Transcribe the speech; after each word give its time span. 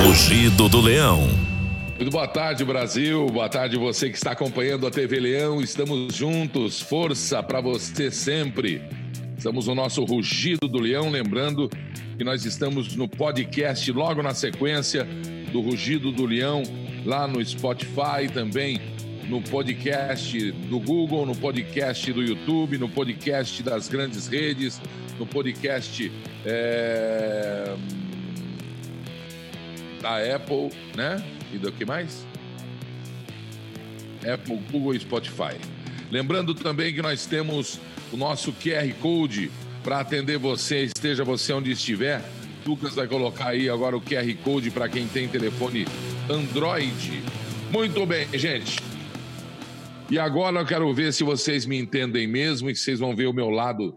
Rugido 0.00 0.68
do 0.68 0.80
Leão. 0.80 1.28
Muito 1.96 2.10
boa 2.10 2.26
tarde, 2.26 2.64
Brasil. 2.64 3.26
Boa 3.26 3.48
tarde, 3.48 3.76
você 3.76 4.08
que 4.08 4.16
está 4.16 4.32
acompanhando 4.32 4.86
a 4.86 4.90
TV 4.90 5.20
Leão. 5.20 5.60
Estamos 5.60 6.14
juntos. 6.14 6.80
Força 6.80 7.42
para 7.42 7.60
você 7.60 8.10
sempre. 8.10 8.82
Estamos 9.36 9.66
no 9.66 9.74
nosso 9.74 10.02
Rugido 10.04 10.66
do 10.66 10.80
Leão. 10.80 11.10
Lembrando 11.10 11.68
que 12.16 12.24
nós 12.24 12.44
estamos 12.44 12.96
no 12.96 13.06
podcast 13.06 13.92
logo 13.92 14.22
na 14.22 14.34
sequência 14.34 15.06
do 15.52 15.60
Rugido 15.60 16.10
do 16.10 16.24
Leão, 16.24 16.62
lá 17.04 17.28
no 17.28 17.44
Spotify 17.44 18.28
também, 18.32 18.80
no 19.28 19.42
podcast 19.42 20.50
do 20.52 20.80
Google, 20.80 21.26
no 21.26 21.36
podcast 21.36 22.12
do 22.12 22.22
YouTube, 22.22 22.78
no 22.78 22.88
podcast 22.88 23.62
das 23.62 23.88
grandes 23.88 24.26
redes, 24.26 24.80
no 25.18 25.26
podcast 25.26 26.10
é, 26.44 27.74
da 30.02 30.18
Apple, 30.34 30.70
né? 30.96 31.24
E 31.52 31.58
do 31.58 31.70
que 31.70 31.84
mais? 31.84 32.26
Apple, 34.30 34.56
Google 34.70 34.94
e 34.94 35.00
Spotify. 35.00 35.56
Lembrando 36.10 36.54
também 36.54 36.92
que 36.92 37.00
nós 37.00 37.24
temos 37.24 37.80
o 38.12 38.16
nosso 38.16 38.52
QR 38.52 38.92
Code 39.00 39.50
para 39.82 40.00
atender 40.00 40.38
você, 40.38 40.84
esteja 40.84 41.24
você 41.24 41.52
onde 41.52 41.70
estiver. 41.70 42.22
Lucas 42.66 42.94
vai 42.94 43.06
colocar 43.06 43.48
aí 43.48 43.68
agora 43.68 43.96
o 43.96 44.00
QR 44.00 44.34
Code 44.44 44.70
para 44.70 44.88
quem 44.88 45.06
tem 45.06 45.28
telefone 45.28 45.86
Android. 46.28 47.22
Muito 47.70 48.04
bem, 48.04 48.26
gente. 48.38 48.76
E 50.10 50.18
agora 50.18 50.60
eu 50.60 50.66
quero 50.66 50.92
ver 50.92 51.12
se 51.12 51.24
vocês 51.24 51.64
me 51.64 51.78
entendem 51.78 52.26
mesmo 52.26 52.68
e 52.68 52.74
que 52.74 52.78
vocês 52.78 53.00
vão 53.00 53.16
ver 53.16 53.26
o 53.26 53.32
meu 53.32 53.48
lado 53.48 53.94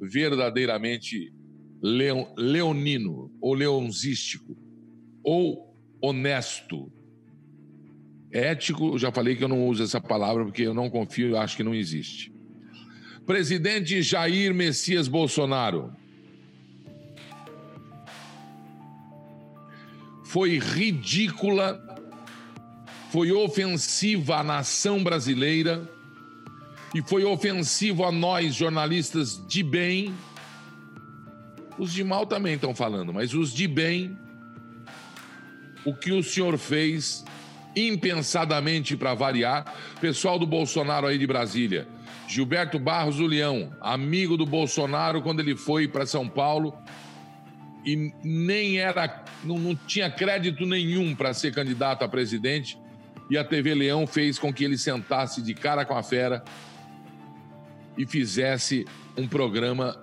verdadeiramente 0.00 1.32
leon, 1.82 2.26
leonino 2.36 3.30
ou 3.40 3.54
leonzístico 3.54 4.63
ou 5.24 5.74
honesto. 6.00 6.92
Ético, 8.30 8.98
já 8.98 9.10
falei 9.10 9.34
que 9.34 9.44
eu 9.44 9.48
não 9.48 9.66
uso 9.66 9.82
essa 9.82 10.00
palavra 10.00 10.44
porque 10.44 10.62
eu 10.62 10.74
não 10.74 10.90
confio, 10.90 11.30
eu 11.30 11.38
acho 11.38 11.56
que 11.56 11.62
não 11.62 11.74
existe. 11.74 12.32
Presidente 13.24 14.02
Jair 14.02 14.52
Messias 14.52 15.08
Bolsonaro. 15.08 15.92
Foi 20.24 20.58
ridícula, 20.58 21.80
foi 23.10 23.32
ofensiva 23.32 24.38
à 24.38 24.42
nação 24.42 25.02
brasileira 25.02 25.88
e 26.94 27.00
foi 27.02 27.24
ofensivo 27.24 28.04
a 28.04 28.12
nós, 28.12 28.54
jornalistas 28.54 29.40
de 29.46 29.62
bem. 29.62 30.12
Os 31.78 31.92
de 31.92 32.04
mal 32.04 32.26
também 32.26 32.54
estão 32.54 32.74
falando, 32.74 33.12
mas 33.12 33.32
os 33.32 33.54
de 33.54 33.66
bem, 33.66 34.18
o 35.84 35.94
que 35.94 36.12
o 36.12 36.22
senhor 36.22 36.58
fez 36.58 37.24
impensadamente 37.76 38.96
para 38.96 39.14
variar. 39.14 39.74
Pessoal 40.00 40.38
do 40.38 40.46
Bolsonaro 40.46 41.06
aí 41.06 41.18
de 41.18 41.26
Brasília, 41.26 41.88
Gilberto 42.28 42.78
Barros 42.78 43.18
Leão, 43.18 43.72
amigo 43.80 44.36
do 44.36 44.46
Bolsonaro 44.46 45.22
quando 45.22 45.40
ele 45.40 45.56
foi 45.56 45.88
para 45.88 46.06
São 46.06 46.28
Paulo 46.28 46.74
e 47.84 48.12
nem 48.22 48.78
era, 48.78 49.24
não, 49.42 49.58
não 49.58 49.76
tinha 49.76 50.10
crédito 50.10 50.64
nenhum 50.64 51.14
para 51.14 51.34
ser 51.34 51.52
candidato 51.52 52.02
a 52.02 52.08
presidente. 52.08 52.78
E 53.30 53.36
a 53.38 53.44
TV 53.44 53.74
Leão 53.74 54.06
fez 54.06 54.38
com 54.38 54.52
que 54.52 54.64
ele 54.64 54.78
sentasse 54.78 55.42
de 55.42 55.54
cara 55.54 55.84
com 55.84 55.96
a 55.96 56.02
fera 56.02 56.42
e 57.96 58.06
fizesse 58.06 58.86
um 59.16 59.26
programa 59.26 59.96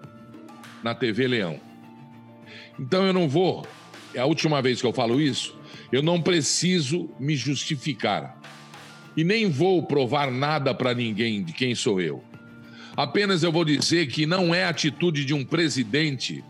na 0.84 0.96
TV 0.96 1.28
Leão. 1.28 1.60
Então 2.80 3.06
eu 3.06 3.14
não 3.14 3.28
vou, 3.28 3.68
é 4.14 4.20
a 4.20 4.26
última 4.26 4.62
vez 4.62 4.82
que 4.82 4.88
eu 4.88 4.94
falo 4.94 5.20
isso, 5.20 5.60
eu 5.92 6.02
não 6.02 6.22
preciso 6.22 7.10
me 7.20 7.36
justificar 7.36 8.40
e 9.16 9.24
nem 9.24 9.50
vou 9.50 9.84
provar 9.84 10.32
nada 10.32 10.74
para 10.74 10.94
ninguém 10.94 11.44
de 11.44 11.52
quem 11.52 11.76
sou 11.76 12.00
eu. 12.00 12.24
Apenas 12.96 13.44
eu 13.44 13.52
vou 13.52 13.66
dizer 13.66 14.08
que 14.08 14.26
não 14.26 14.54
é 14.54 14.66
atitude 14.66 15.26
de 15.26 15.34
um 15.34 15.44
presidente, 15.44 16.44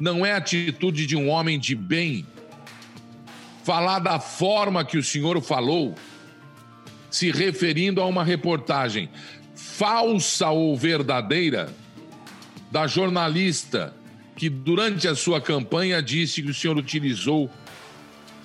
não 0.00 0.24
é 0.24 0.32
atitude 0.32 1.06
de 1.06 1.16
um 1.16 1.28
homem 1.28 1.58
de 1.58 1.74
bem 1.74 2.26
falar 3.62 3.98
da 3.98 4.20
forma 4.20 4.84
que 4.84 4.98
o 4.98 5.02
senhor 5.02 5.40
falou, 5.40 5.94
se 7.10 7.30
referindo 7.30 8.00
a 8.00 8.06
uma 8.06 8.24
reportagem 8.24 9.08
falsa 9.54 10.50
ou 10.50 10.76
verdadeira 10.76 11.74
da 12.70 12.86
jornalista 12.86 13.94
que 14.36 14.48
durante 14.48 15.06
a 15.06 15.14
sua 15.14 15.40
campanha 15.40 16.02
disse 16.02 16.42
que 16.42 16.50
o 16.50 16.54
senhor 16.54 16.76
utilizou 16.76 17.48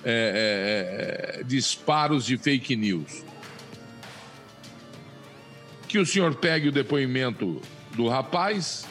é, 0.04 1.36
é, 1.36 1.40
é 1.40 1.44
disparos 1.44 2.24
de 2.24 2.36
fake 2.36 2.76
news. 2.76 3.24
Que 5.88 5.98
o 5.98 6.06
senhor 6.06 6.34
pegue 6.36 6.68
o 6.68 6.72
depoimento 6.72 7.60
do 7.94 8.08
rapaz, 8.08 8.86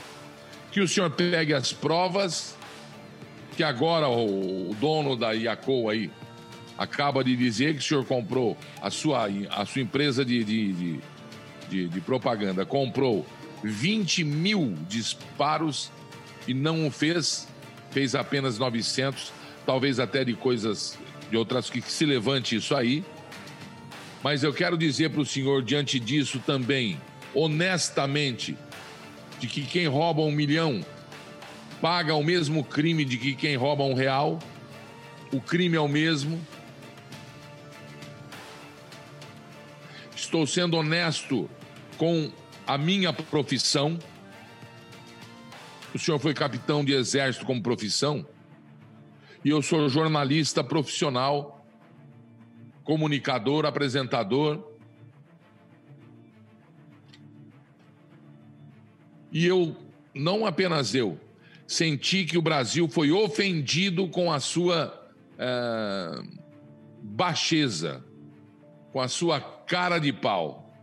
que 0.72 0.82
o 0.82 0.88
senhor 0.88 1.10
pegue 1.12 1.54
as 1.54 1.72
provas, 1.72 2.58
que 3.56 3.64
agora 3.64 4.08
o, 4.08 4.76
dono 4.80 5.16
da 5.16 5.32
Iaco 5.32 5.90
aí 5.90 6.12
acaba 6.78 7.24
de 7.24 7.36
dizer 7.36 7.74
que 7.74 7.80
o 7.80 7.84
senhor 7.84 8.06
comprou 8.06 8.58
a 8.82 8.90
sua, 8.90 9.28
a 9.50 9.66
sua 9.66 9.82
empresa 9.82 10.24
de, 10.24 10.44
de, 10.44 10.74
de, 10.74 11.00
de, 11.70 11.88
de 11.90 12.02
propaganda, 12.02 12.66
comprou 12.66 13.26
20 13.64 14.24
mil 14.24 14.78
disparos 14.88 15.92
e 16.48 16.54
não 16.54 16.88
o 16.88 16.92
fez, 16.92 17.48
fez 17.92 18.16
apenas 18.16 18.58
900, 18.58 19.34
talvez 19.70 20.00
até 20.00 20.26
de 20.26 20.34
coisas 20.34 20.98
de 21.30 21.38
outras 21.38 21.70
que, 21.70 21.80
que 21.80 21.92
se 21.92 22.04
levante 22.04 22.56
isso 22.56 22.76
aí. 22.76 23.06
Mas 24.24 24.42
eu 24.42 24.52
quero 24.52 24.76
dizer 24.76 25.12
para 25.12 25.22
o 25.22 25.26
senhor, 25.26 25.62
diante 25.62 26.00
disso 26.00 26.42
também, 26.44 27.00
honestamente, 27.36 28.58
de 29.40 29.46
que 29.46 29.62
quem 29.62 29.86
rouba 29.86 30.24
um 30.24 30.32
milhão 30.32 30.84
paga 31.80 32.16
o 32.16 32.24
mesmo 32.24 32.64
crime 32.64 33.06
de 33.06 33.16
que 33.20 33.36
quem 33.36 33.56
rouba 33.56 33.84
um 33.84 33.94
real, 33.94 34.40
o 35.32 35.40
crime 35.40 35.78
é 35.78 35.80
o 35.80 35.88
mesmo. 35.88 36.42
Estou 40.16 40.48
sendo 40.48 40.78
honesto 40.78 41.48
com 41.96 42.32
a 42.66 42.76
minha 42.76 43.14
profissão. 43.14 44.00
O 45.94 46.00
senhor 46.00 46.18
foi 46.18 46.34
capitão 46.34 46.84
de 46.84 46.94
exército 46.94 47.46
como 47.46 47.62
profissão, 47.62 48.26
e 49.44 49.50
eu 49.50 49.62
sou 49.62 49.88
jornalista 49.88 50.64
profissional 50.64 51.66
comunicador, 52.84 53.66
apresentador. 53.66 54.68
E 59.32 59.46
eu, 59.46 59.76
não 60.14 60.46
apenas 60.46 60.96
eu, 60.96 61.20
senti 61.68 62.26
que 62.26 62.36
o 62.36 62.42
Brasil 62.42 62.90
foi 62.90 63.12
ofendido 63.12 64.08
com 64.08 64.32
a 64.32 64.40
sua 64.40 65.08
é, 65.38 66.22
baixeza, 67.04 68.04
com 68.92 69.00
a 69.00 69.08
sua 69.08 69.40
cara 69.40 70.00
de 70.00 70.12
pau, 70.12 70.74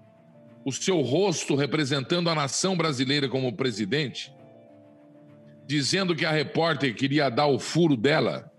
o 0.65 0.71
seu 0.71 1.01
rosto 1.01 1.57
representando 1.57 2.31
a 2.31 2.37
nação 2.37 2.77
brasileira 2.77 3.29
como 3.29 3.53
presidente, 3.53 4.33
dizendo 5.67 6.15
que 6.15 6.25
a 6.25 6.31
repórter 6.31 6.95
queria 6.95 7.29
dar 7.29 7.47
o 7.47 7.59
furo 7.59 7.97
dela. 7.97 8.51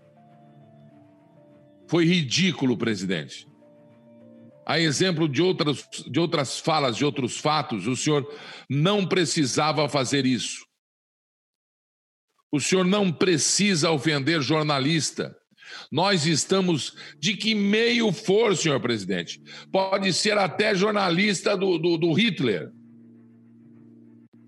Foi 1.88 2.04
ridículo, 2.04 2.76
presidente. 2.76 3.46
A 4.66 4.78
exemplo 4.78 5.26
de 5.26 5.40
outras, 5.40 5.88
de 6.10 6.20
outras 6.20 6.58
falas, 6.58 6.96
de 6.96 7.04
outros 7.04 7.38
fatos, 7.38 7.86
o 7.86 7.96
senhor 7.96 8.30
não 8.68 9.06
precisava 9.06 9.88
fazer 9.88 10.26
isso. 10.26 10.66
O 12.52 12.60
senhor 12.60 12.84
não 12.84 13.10
precisa 13.10 13.90
ofender 13.90 14.42
jornalista. 14.42 15.34
Nós 15.90 16.26
estamos 16.26 16.94
de 17.18 17.34
que 17.34 17.54
meio 17.54 18.12
for, 18.12 18.56
senhor 18.56 18.80
presidente. 18.80 19.40
Pode 19.72 20.12
ser 20.12 20.36
até 20.36 20.74
jornalista 20.74 21.56
do, 21.56 21.78
do, 21.78 21.96
do 21.96 22.12
Hitler. 22.12 22.70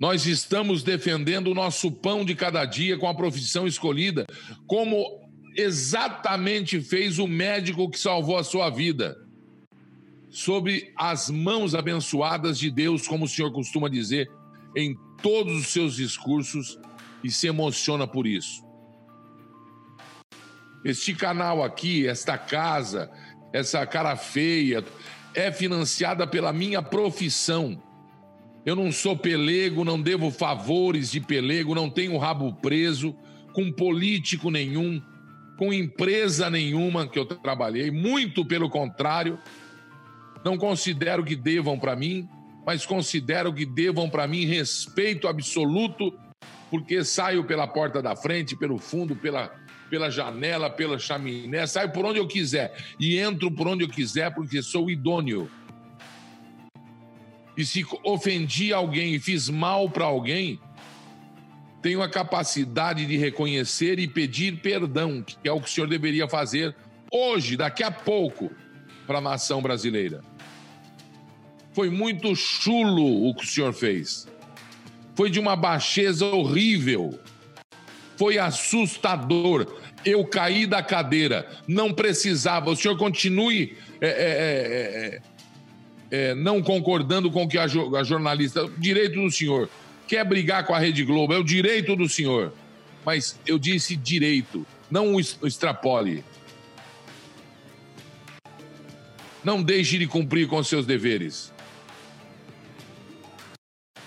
Nós 0.01 0.25
estamos 0.25 0.83
defendendo 0.83 1.49
o 1.49 1.55
nosso 1.55 1.93
pão 1.93 2.25
de 2.25 2.35
cada 2.35 2.65
dia 2.65 2.97
com 2.97 3.07
a 3.07 3.15
profissão 3.15 3.67
escolhida, 3.67 4.27
como 4.67 5.21
exatamente 5.55 6.81
fez 6.81 7.19
o 7.19 7.27
médico 7.27 7.91
que 7.91 7.99
salvou 7.99 8.39
a 8.39 8.43
sua 8.43 8.71
vida. 8.71 9.15
Sobre 10.31 10.91
as 10.97 11.29
mãos 11.29 11.75
abençoadas 11.75 12.59
de 12.59 12.71
Deus, 12.71 13.07
como 13.07 13.27
o 13.27 13.29
senhor 13.29 13.53
costuma 13.53 13.91
dizer 13.91 14.27
em 14.75 14.97
todos 15.21 15.55
os 15.61 15.67
seus 15.67 15.97
discursos 15.97 16.79
e 17.23 17.31
se 17.31 17.49
emociona 17.49 18.07
por 18.07 18.27
isso. 18.27 18.65
Este 20.83 21.15
canal 21.15 21.63
aqui, 21.63 22.07
esta 22.07 22.39
casa, 22.39 23.11
essa 23.53 23.85
cara 23.85 24.17
feia, 24.17 24.83
é 25.35 25.53
financiada 25.53 26.27
pela 26.27 26.55
minha 26.55 26.81
profissão. 26.81 27.90
Eu 28.65 28.77
não 28.77 28.93
sou 28.93 29.17
pelego, 29.17 29.85
não 29.85 30.01
devo 30.01 30.31
favores 30.31 31.11
de 31.11 31.21
pelego, 31.21 31.75
não 31.75 31.89
tenho 31.89 32.19
rabo 32.19 32.53
preso 32.55 33.17
com 33.53 33.73
político 33.73 34.51
nenhum 34.51 35.03
com 35.61 35.75
empresa 35.75 36.49
nenhuma 36.49 37.07
que 37.07 37.19
eu 37.19 37.27
trabalhei, 37.27 37.91
muito 37.91 38.47
pelo 38.47 38.71
contrário. 38.71 39.39
Não 40.43 40.57
considero 40.57 41.23
que 41.23 41.37
devam 41.37 41.79
para 41.79 41.95
mim, 41.95 42.27
mas 42.65 42.87
considero 42.87 43.53
que 43.53 43.67
devam 43.67 44.09
para 44.09 44.27
mim 44.27 44.47
respeito 44.47 45.29
absoluto, 45.29 46.19
porque 46.71 47.05
saio 47.05 47.45
pela 47.45 47.67
porta 47.67 48.01
da 48.01 48.17
frente, 48.17 48.57
pelo 48.57 48.79
fundo, 48.79 49.15
pela, 49.15 49.55
pela 49.91 50.09
janela, 50.09 50.71
pela 50.71 50.99
chaminé, 50.99 51.67
saio 51.67 51.93
por 51.93 52.07
onde 52.07 52.19
eu 52.19 52.27
quiser 52.27 52.75
e 52.99 53.19
entro 53.19 53.51
por 53.51 53.69
onde 53.69 53.85
eu 53.85 53.89
quiser, 53.91 54.35
porque 54.35 54.63
sou 54.63 54.89
idôneo. 54.89 55.51
E 57.57 57.65
se 57.65 57.85
ofendi 58.05 58.73
alguém 58.73 59.15
e 59.15 59.21
fiz 59.21 59.49
mal 59.49 59.91
para 59.91 60.05
alguém, 60.05 60.59
tenho 61.83 62.03
a 62.03 62.09
capacidade 62.09 63.07
de 63.07 63.17
reconhecer 63.17 63.99
e 63.99 64.07
pedir 64.07 64.61
perdão, 64.61 65.23
que 65.23 65.49
é 65.49 65.53
o 65.53 65.61
que 65.61 65.69
o 65.69 65.71
senhor 65.71 65.87
deveria 65.87 66.29
fazer 66.29 66.75
hoje, 67.11 67.57
daqui 67.57 67.83
a 67.83 67.91
pouco, 67.91 68.51
para 69.07 69.19
a 69.19 69.23
nação 69.23 69.61
brasileira. 69.61 70.23
Foi 71.73 71.89
muito 71.91 72.35
chulo 72.35 73.29
o 73.29 73.35
que 73.35 73.45
o 73.45 73.49
senhor 73.49 73.73
fez. 73.73 74.29
Foi 75.15 75.31
de 75.31 75.39
uma 75.39 75.57
baixeza 75.57 76.27
horrível. 76.27 77.19
Foi 78.17 78.39
assustador. 78.39 79.67
Eu 80.05 80.25
caí 80.25 80.67
da 80.67 80.83
cadeira. 80.83 81.49
Não 81.67 81.93
precisava. 81.93 82.71
O 82.71 82.77
senhor 82.77 82.97
continue 82.97 83.77
é, 84.01 84.09
é, 84.09 84.11
é, 84.11 85.23
é, 86.11 86.35
não 86.35 86.63
concordando 86.63 87.31
com 87.31 87.45
o 87.45 87.49
que 87.49 87.59
a, 87.59 87.65
a 87.65 88.05
jornalista. 88.05 88.69
Direito 88.79 89.21
do 89.21 89.31
senhor 89.31 89.69
quer 90.07 90.25
brigar 90.25 90.67
com 90.67 90.75
a 90.75 90.79
Rede 90.79 91.05
Globo, 91.05 91.33
é 91.33 91.39
o 91.39 91.45
direito 91.45 91.95
do 91.95 92.09
senhor. 92.09 92.53
Mas 93.05 93.39
eu 93.47 93.59
disse 93.59 93.95
direito, 93.97 94.67
não 94.91 95.19
extrapole. 95.21 96.25
Não 99.43 99.63
deixe 99.63 99.97
de 99.97 100.07
cumprir 100.07 100.49
com 100.49 100.63
seus 100.63 100.85
deveres. 100.85 101.53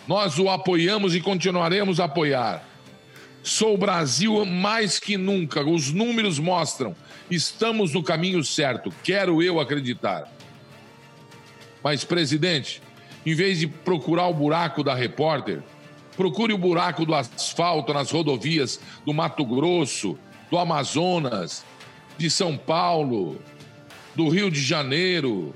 Nós 0.07 0.38
o 0.38 0.50
apoiamos 0.50 1.15
e 1.15 1.21
continuaremos 1.21 2.00
a 2.00 2.05
apoiar. 2.05 2.63
Sou 3.41 3.77
Brasil 3.77 4.45
mais 4.45 5.00
que 5.00 5.17
nunca, 5.17 5.63
os 5.63 5.91
números 5.91 6.38
mostram. 6.38 6.95
Estamos 7.31 7.94
no 7.94 8.03
caminho 8.03 8.44
certo, 8.44 8.94
quero 9.03 9.41
eu 9.41 9.59
acreditar. 9.59 10.29
Mas, 11.83 12.03
presidente, 12.03 12.81
em 13.25 13.35
vez 13.35 13.59
de 13.59 13.68
procurar 13.68 14.27
o 14.27 14.33
buraco 14.33 14.83
da 14.83 14.94
repórter, 14.94 15.62
Procure 16.15 16.53
o 16.53 16.57
buraco 16.57 17.06
do 17.06 17.15
asfalto 17.15 17.94
nas 17.94 18.12
rodovias 18.12 18.80
do 19.06 19.13
Mato 19.13 19.44
Grosso, 19.44 20.18
do 20.50 20.57
Amazonas, 20.57 21.65
de 22.18 22.30
São 22.30 22.56
Paulo, 22.56 23.41
do 24.13 24.30
Rio 24.30 24.51
de 24.51 24.62
Janeiro, 24.62 25.53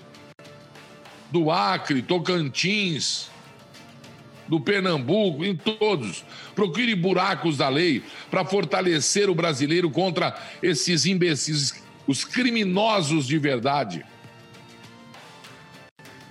do 1.32 1.52
Acre, 1.52 2.02
Tocantins, 2.02 3.30
do 4.48 4.60
Pernambuco, 4.60 5.46
em 5.46 5.56
todos. 5.56 6.26
Procure 6.56 6.96
buracos 6.96 7.58
da 7.58 7.70
lei 7.70 8.02
para 8.32 8.44
fortalecer 8.44 9.30
o 9.30 9.36
brasileiro 9.36 9.92
contra 9.92 10.36
esses 10.64 11.06
imbecis, 11.06 11.84
os 12.08 12.26
criminosos 12.26 13.28
de 13.28 13.38
verdade. 13.38 14.04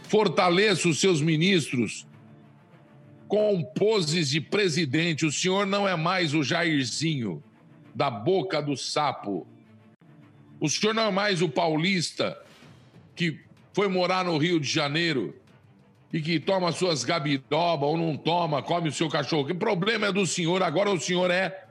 Fortaleça 0.09 0.89
os 0.89 1.01
seus 1.01 1.21
ministros 1.21 2.07
com 3.29 3.63
poses 3.63 4.31
de 4.31 4.41
presidente. 4.41 5.27
O 5.27 5.33
senhor 5.33 5.67
não 5.67 5.87
é 5.87 5.97
mais 5.97 6.35
o 6.35 6.43
Jairzinho 6.43 7.43
da 7.95 8.11
boca 8.11 8.61
do 8.61 8.77
sapo. 8.77 9.47
O 10.61 10.69
senhor 10.69 10.95
não 10.95 11.09
é 11.09 11.11
mais 11.11 11.43
o 11.43 11.49
paulista 11.49 12.41
que 13.15 13.41
foi 13.73 13.89
morar 13.89 14.25
no 14.25 14.39
Rio 14.39 14.61
de 14.61 14.69
Janeiro 14.69 15.35
e 16.13 16.21
que 16.21 16.39
toma 16.39 16.73
suas 16.73 17.05
gabiroba 17.05 17.87
ou 17.87 17.97
não 17.97 18.17
toma, 18.17 18.63
come 18.63 18.89
o 18.89 18.93
seu 18.93 19.09
cachorro. 19.09 19.51
O 19.51 19.55
problema 19.55 20.07
é 20.07 20.13
do 20.13 20.27
senhor. 20.27 20.63
Agora 20.63 20.91
o 20.91 21.01
senhor 21.01 21.31
é 21.31 21.67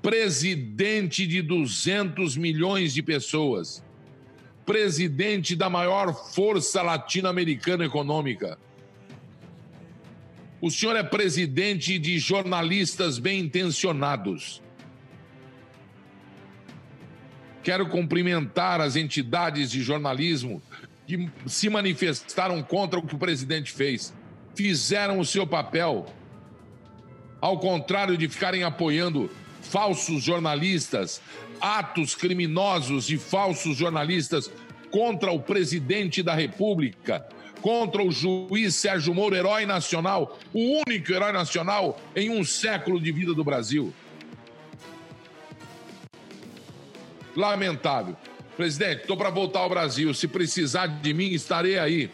presidente 0.00 1.26
de 1.26 1.42
200 1.42 2.36
milhões 2.36 2.94
de 2.94 3.02
pessoas. 3.02 3.82
Presidente 4.68 5.56
da 5.56 5.68
maior 5.68 6.12
força 6.12 6.82
latino-americana 6.82 7.84
econômica 7.84 8.56
o 10.60 10.70
senhor 10.70 10.96
é 10.96 11.04
presidente 11.04 11.98
de 11.98 12.18
jornalistas 12.18 13.18
bem 13.18 13.40
intencionados. 13.40 14.60
Quero 17.62 17.88
cumprimentar 17.88 18.80
as 18.80 18.96
entidades 18.96 19.70
de 19.70 19.82
jornalismo 19.82 20.60
que 21.06 21.30
se 21.46 21.70
manifestaram 21.70 22.60
contra 22.62 22.98
o 22.98 23.06
que 23.06 23.14
o 23.14 23.18
presidente 23.18 23.72
fez. 23.72 24.12
Fizeram 24.54 25.20
o 25.20 25.24
seu 25.24 25.46
papel. 25.46 26.06
Ao 27.40 27.60
contrário 27.60 28.16
de 28.16 28.28
ficarem 28.28 28.64
apoiando 28.64 29.30
falsos 29.62 30.24
jornalistas, 30.24 31.22
atos 31.60 32.14
criminosos 32.14 33.06
de 33.06 33.18
falsos 33.18 33.76
jornalistas 33.76 34.50
contra 34.90 35.30
o 35.30 35.40
presidente 35.40 36.22
da 36.22 36.34
República, 36.34 37.26
contra 37.60 38.02
o 38.02 38.10
juiz 38.10 38.74
Sérgio 38.74 39.14
Moro, 39.14 39.34
herói 39.34 39.66
nacional, 39.66 40.38
o 40.52 40.82
único 40.86 41.12
herói 41.12 41.32
nacional 41.32 42.00
em 42.14 42.30
um 42.30 42.44
século 42.44 43.00
de 43.00 43.12
vida 43.12 43.34
do 43.34 43.44
Brasil. 43.44 43.92
Lamentável. 47.36 48.16
Presidente, 48.56 49.02
estou 49.02 49.16
para 49.16 49.30
voltar 49.30 49.60
ao 49.60 49.68
Brasil. 49.68 50.12
Se 50.12 50.26
precisar 50.26 50.86
de 50.86 51.14
mim, 51.14 51.30
estarei 51.30 51.78
aí. 51.78 52.10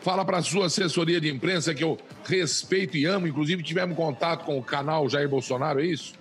Fala 0.00 0.24
para 0.24 0.38
a 0.38 0.42
sua 0.42 0.66
assessoria 0.66 1.20
de 1.20 1.30
imprensa 1.30 1.74
que 1.74 1.84
eu 1.84 1.98
respeito 2.24 2.96
e 2.96 3.04
amo. 3.04 3.26
Inclusive, 3.26 3.62
tivemos 3.62 3.96
contato 3.96 4.44
com 4.44 4.58
o 4.58 4.62
canal 4.62 5.08
Jair 5.08 5.28
Bolsonaro, 5.28 5.80
é 5.80 5.86
isso? 5.86 6.14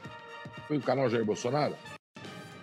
Foi 0.71 0.77
o 0.77 0.81
canal 0.81 1.09
Jair 1.09 1.25
Bolsonaro? 1.25 1.75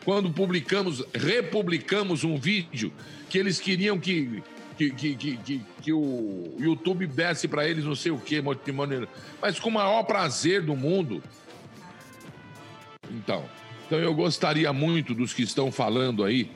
Quando 0.02 0.30
publicamos, 0.30 1.04
republicamos 1.12 2.24
um 2.24 2.38
vídeo 2.38 2.90
que 3.28 3.36
eles 3.36 3.60
queriam 3.60 4.00
que 4.00 4.42
que, 4.78 4.90
que, 4.90 5.14
que, 5.14 5.60
que, 5.82 5.92
o 5.92 6.56
YouTube 6.58 7.06
desse 7.06 7.46
para 7.46 7.68
eles 7.68 7.84
não 7.84 7.94
sei 7.94 8.10
o 8.10 8.18
que, 8.18 8.40
mas 8.40 9.60
com 9.60 9.68
o 9.68 9.72
maior 9.72 10.04
prazer 10.04 10.62
do 10.62 10.74
mundo. 10.74 11.22
Então, 13.10 13.44
então 13.86 13.98
eu 13.98 14.14
gostaria 14.14 14.72
muito 14.72 15.12
dos 15.12 15.34
que 15.34 15.42
estão 15.42 15.70
falando 15.70 16.24
aí, 16.24 16.50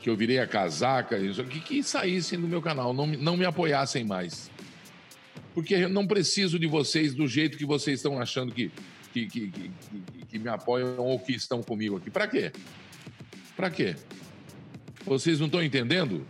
que 0.00 0.10
eu 0.10 0.16
virei 0.16 0.38
a 0.38 0.46
casaca, 0.46 1.16
que, 1.48 1.60
que 1.60 1.82
saíssem 1.82 2.38
do 2.38 2.46
meu 2.46 2.60
canal, 2.60 2.92
não, 2.92 3.06
não 3.06 3.38
me 3.38 3.46
apoiassem 3.46 4.04
mais. 4.04 4.50
Porque 5.54 5.76
eu 5.76 5.88
não 5.88 6.06
preciso 6.06 6.58
de 6.58 6.66
vocês 6.66 7.14
do 7.14 7.26
jeito 7.26 7.56
que 7.56 7.64
vocês 7.64 8.00
estão 8.00 8.20
achando 8.20 8.52
que, 8.52 8.70
que, 9.14 9.26
que, 9.26 9.48
que, 9.48 9.70
que 10.30 10.38
me 10.38 10.48
apoiam 10.48 10.98
ou 10.98 11.18
que 11.18 11.32
estão 11.32 11.62
comigo 11.62 11.96
aqui. 11.96 12.10
Para 12.10 12.28
quê? 12.28 12.52
Para 13.56 13.70
quê? 13.70 13.96
Vocês 15.04 15.38
não 15.40 15.46
estão 15.46 15.62
entendendo? 15.62 16.26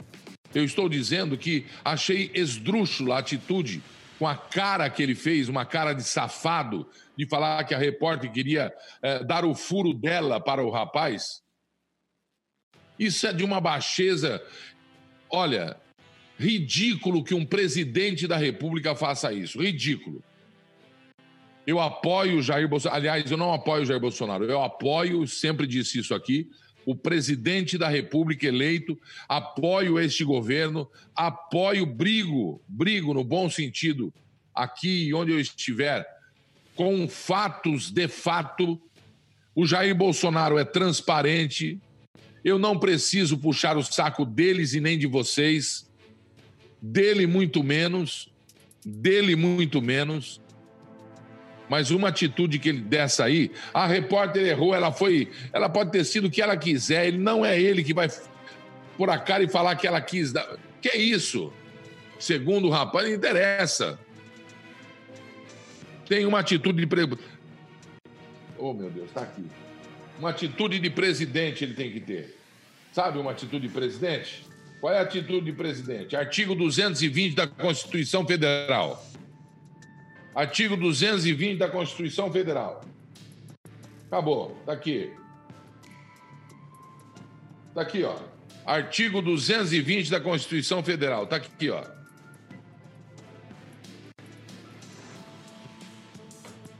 Eu 0.54 0.64
estou 0.64 0.88
dizendo 0.88 1.36
que 1.36 1.66
achei 1.84 2.30
esdrúxula 2.34 3.16
a 3.16 3.18
atitude 3.18 3.82
com 4.18 4.26
a 4.26 4.36
cara 4.36 4.88
que 4.90 5.02
ele 5.02 5.14
fez, 5.14 5.48
uma 5.48 5.64
cara 5.64 5.92
de 5.92 6.02
safado, 6.02 6.88
de 7.16 7.26
falar 7.26 7.62
que 7.64 7.74
a 7.74 7.78
repórter 7.78 8.32
queria 8.32 8.72
é, 9.02 9.22
dar 9.24 9.44
o 9.44 9.54
furo 9.54 9.94
dela 9.94 10.40
para 10.40 10.64
o 10.64 10.70
rapaz. 10.70 11.40
Isso 12.98 13.26
é 13.26 13.32
de 13.32 13.44
uma 13.44 13.60
baixeza. 13.60 14.42
Olha, 15.30 15.76
ridículo 16.38 17.22
que 17.22 17.34
um 17.34 17.46
presidente 17.46 18.26
da 18.26 18.36
República 18.36 18.94
faça 18.94 19.32
isso. 19.32 19.60
Ridículo. 19.60 20.22
Eu 21.66 21.78
apoio 21.78 22.38
o 22.38 22.42
Jair 22.42 22.68
Bolsonaro. 22.68 23.00
Aliás, 23.00 23.30
eu 23.30 23.36
não 23.36 23.52
apoio 23.52 23.82
o 23.82 23.86
Jair 23.86 24.00
Bolsonaro. 24.00 24.44
Eu 24.44 24.62
apoio, 24.62 25.26
sempre 25.26 25.66
disse 25.66 25.98
isso 25.98 26.14
aqui, 26.14 26.48
o 26.84 26.96
presidente 26.96 27.76
da 27.76 27.88
República 27.88 28.46
eleito, 28.46 28.98
apoio 29.28 29.98
este 29.98 30.24
governo, 30.24 30.88
apoio, 31.14 31.84
brigo, 31.84 32.62
brigo 32.66 33.12
no 33.12 33.22
bom 33.22 33.50
sentido, 33.50 34.12
aqui 34.54 35.12
onde 35.14 35.32
eu 35.32 35.38
estiver, 35.38 36.06
com 36.74 37.06
fatos 37.08 37.90
de 37.90 38.08
fato. 38.08 38.80
O 39.54 39.66
Jair 39.66 39.94
Bolsonaro 39.94 40.58
é 40.58 40.64
transparente, 40.64 41.78
eu 42.42 42.58
não 42.58 42.78
preciso 42.78 43.36
puxar 43.36 43.76
o 43.76 43.84
saco 43.84 44.24
deles 44.24 44.72
e 44.72 44.80
nem 44.80 44.98
de 44.98 45.06
vocês, 45.06 45.86
dele 46.80 47.26
muito 47.26 47.62
menos, 47.62 48.32
dele 48.84 49.36
muito 49.36 49.82
menos 49.82 50.40
mas 51.70 51.92
uma 51.92 52.08
atitude 52.08 52.58
que 52.58 52.68
ele 52.68 52.80
dessa 52.80 53.26
aí, 53.26 53.48
a 53.72 53.86
repórter 53.86 54.44
errou, 54.44 54.74
ela 54.74 54.90
foi, 54.90 55.30
ela 55.52 55.68
pode 55.68 55.92
ter 55.92 56.04
sido 56.04 56.26
o 56.26 56.30
que 56.30 56.42
ela 56.42 56.56
quiser, 56.56 57.06
ele 57.06 57.18
não 57.18 57.46
é 57.46 57.60
ele 57.60 57.84
que 57.84 57.94
vai 57.94 58.08
por 58.98 59.08
a 59.08 59.16
cara 59.16 59.44
e 59.44 59.48
falar 59.48 59.76
que 59.76 59.86
ela 59.86 60.00
quis 60.00 60.32
dar. 60.32 60.58
Que 60.82 60.88
é 60.88 60.96
isso? 60.96 61.52
Segundo 62.18 62.66
o 62.66 62.70
rapaz, 62.70 63.06
não 63.06 63.14
interessa. 63.14 63.96
Tem 66.08 66.26
uma 66.26 66.40
atitude 66.40 66.84
de. 66.84 67.18
Oh, 68.58 68.74
meu 68.74 68.90
Deus, 68.90 69.08
tá 69.12 69.20
aqui. 69.20 69.44
Uma 70.18 70.30
atitude 70.30 70.80
de 70.80 70.90
presidente 70.90 71.62
ele 71.62 71.74
tem 71.74 71.92
que 71.92 72.00
ter. 72.00 72.36
Sabe 72.92 73.16
uma 73.20 73.30
atitude 73.30 73.68
de 73.68 73.72
presidente? 73.72 74.44
Qual 74.80 74.92
é 74.92 74.98
a 74.98 75.02
atitude 75.02 75.44
de 75.44 75.52
presidente? 75.52 76.16
Artigo 76.16 76.56
220 76.56 77.36
da 77.36 77.46
Constituição 77.46 78.26
Federal. 78.26 79.06
Artigo 80.34 80.76
220 80.76 81.58
da 81.58 81.68
Constituição 81.68 82.30
Federal. 82.30 82.82
Acabou, 84.06 84.56
tá 84.64 84.72
aqui. 84.72 85.12
Tá 87.74 87.82
aqui, 87.82 88.04
ó. 88.04 88.16
Artigo 88.64 89.20
220 89.20 90.10
da 90.10 90.20
Constituição 90.20 90.82
Federal. 90.82 91.26
Tá 91.26 91.36
aqui, 91.36 91.70
ó. 91.70 91.84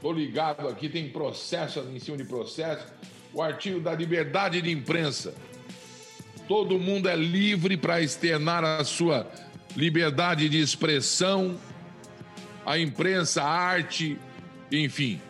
Tô 0.00 0.12
ligado 0.12 0.66
aqui, 0.68 0.88
tem 0.88 1.08
processo 1.10 1.80
em 1.80 1.98
cima 1.98 2.16
de 2.16 2.24
processo. 2.24 2.86
O 3.32 3.42
artigo 3.42 3.80
da 3.80 3.94
liberdade 3.94 4.62
de 4.62 4.70
imprensa. 4.70 5.34
Todo 6.48 6.78
mundo 6.78 7.08
é 7.08 7.14
livre 7.14 7.76
para 7.76 8.00
externar 8.00 8.64
a 8.64 8.82
sua 8.82 9.30
liberdade 9.76 10.48
de 10.48 10.60
expressão, 10.60 11.56
a 12.64 12.78
imprensa, 12.78 13.42
a 13.42 13.48
arte, 13.48 14.18
enfim. 14.70 15.20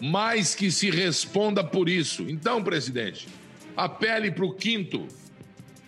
Mas 0.00 0.54
que 0.54 0.70
se 0.70 0.90
responda 0.90 1.62
por 1.62 1.88
isso. 1.88 2.28
Então, 2.28 2.62
presidente, 2.62 3.28
apele 3.76 4.30
para 4.30 4.44
o 4.44 4.52
quinto, 4.52 5.06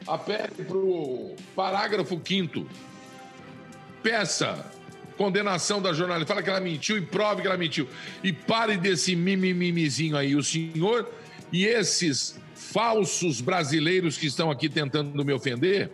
apele 0.07 0.65
para 0.67 0.77
o 0.77 1.37
parágrafo 1.55 2.19
quinto. 2.21 2.67
Peça 4.03 4.73
condenação 5.17 5.81
da 5.81 5.93
jornalista. 5.93 6.29
Fala 6.29 6.43
que 6.43 6.51
ela 6.51 6.61
mentiu 6.61 6.97
e 6.97 7.01
prove 7.01 7.41
que 7.41 7.49
ela 7.49 7.57
mentiu. 7.57 7.89
E 8.23 8.33
pare 8.33 8.77
desse 8.77 9.17
mimimizinho 9.17 10.17
aí. 10.17 10.37
O 10.37 10.43
senhor 10.43 11.11
e 11.53 11.65
esses 11.65 12.39
falsos 12.55 13.41
brasileiros 13.41 14.17
que 14.17 14.27
estão 14.27 14.51
aqui 14.51 14.69
tentando 14.69 15.25
me 15.25 15.33
ofender 15.33 15.91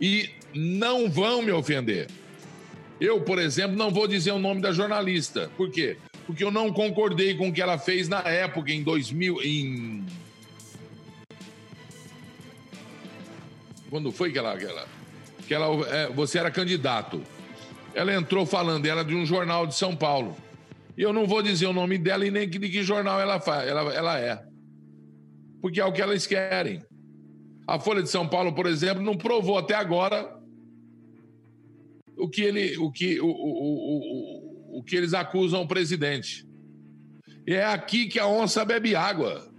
e 0.00 0.30
não 0.54 1.10
vão 1.10 1.42
me 1.42 1.50
ofender. 1.50 2.08
Eu, 3.02 3.20
por 3.20 3.38
exemplo, 3.38 3.76
não 3.76 3.90
vou 3.90 4.06
dizer 4.06 4.30
o 4.30 4.38
nome 4.38 4.60
da 4.60 4.70
jornalista. 4.70 5.50
Por 5.56 5.70
quê? 5.70 5.96
Porque 6.26 6.44
eu 6.44 6.52
não 6.52 6.72
concordei 6.72 7.34
com 7.34 7.48
o 7.48 7.52
que 7.52 7.60
ela 7.60 7.76
fez 7.76 8.08
na 8.08 8.20
época, 8.20 8.70
em 8.70 8.82
2000. 8.82 9.42
Em... 9.42 10.06
Quando 13.90 14.12
foi 14.12 14.30
que 14.30 14.38
ela. 14.38 14.56
Que 14.56 14.64
ela, 14.64 14.88
que 15.48 15.54
ela 15.54 15.66
é, 15.88 16.08
você 16.10 16.38
era 16.38 16.50
candidato 16.50 17.20
ela 17.94 18.14
entrou 18.14 18.46
falando, 18.46 18.86
ela 18.86 19.04
de 19.04 19.14
um 19.14 19.26
jornal 19.26 19.66
de 19.66 19.74
São 19.74 19.94
Paulo. 19.94 20.36
E 20.96 21.02
eu 21.02 21.12
não 21.12 21.26
vou 21.26 21.42
dizer 21.42 21.66
o 21.66 21.72
nome 21.72 21.98
dela 21.98 22.26
e 22.26 22.30
nem 22.30 22.48
de 22.48 22.58
que 22.58 22.82
jornal 22.82 23.20
ela, 23.20 23.40
faz, 23.40 23.68
ela, 23.68 23.92
ela 23.92 24.18
é. 24.18 24.42
Porque 25.60 25.80
é 25.80 25.84
o 25.84 25.92
que 25.92 26.02
elas 26.02 26.26
querem. 26.26 26.82
A 27.66 27.78
Folha 27.78 28.02
de 28.02 28.08
São 28.08 28.26
Paulo, 28.26 28.54
por 28.54 28.66
exemplo, 28.66 29.02
não 29.02 29.16
provou 29.16 29.58
até 29.58 29.74
agora 29.74 30.41
o 32.16 32.28
que, 32.28 32.42
ele, 32.42 32.76
o 32.78 32.90
que, 32.90 33.20
o, 33.20 33.26
o, 33.26 34.76
o, 34.76 34.78
o 34.78 34.82
que 34.82 34.96
eles 34.96 35.14
acusam 35.14 35.62
o 35.62 35.68
presidente. 35.68 36.46
E 37.46 37.54
é 37.54 37.64
aqui 37.64 38.06
que 38.06 38.18
a 38.18 38.26
onça 38.26 38.64
bebe 38.64 38.94
água. 38.94 39.50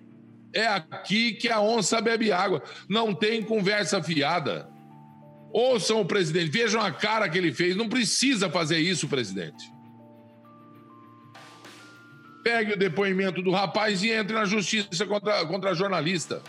É 0.53 0.67
aqui 0.67 1.33
que 1.33 1.49
a 1.49 1.59
onça 1.59 1.99
bebe 1.99 2.31
água. 2.31 2.61
Não 2.87 3.13
tem 3.13 3.41
conversa 3.41 4.01
fiada. 4.01 4.69
Ouçam 5.51 6.01
o 6.01 6.05
presidente, 6.05 6.49
vejam 6.49 6.81
a 6.81 6.91
cara 6.91 7.29
que 7.29 7.37
ele 7.37 7.53
fez. 7.53 7.75
Não 7.75 7.89
precisa 7.89 8.49
fazer 8.49 8.79
isso, 8.79 9.07
presidente. 9.07 9.71
Pegue 12.43 12.73
o 12.73 12.77
depoimento 12.77 13.41
do 13.41 13.51
rapaz 13.51 14.03
e 14.03 14.09
entre 14.09 14.33
na 14.33 14.45
justiça 14.45 15.05
contra, 15.05 15.45
contra 15.45 15.73
jornalista. 15.73 16.41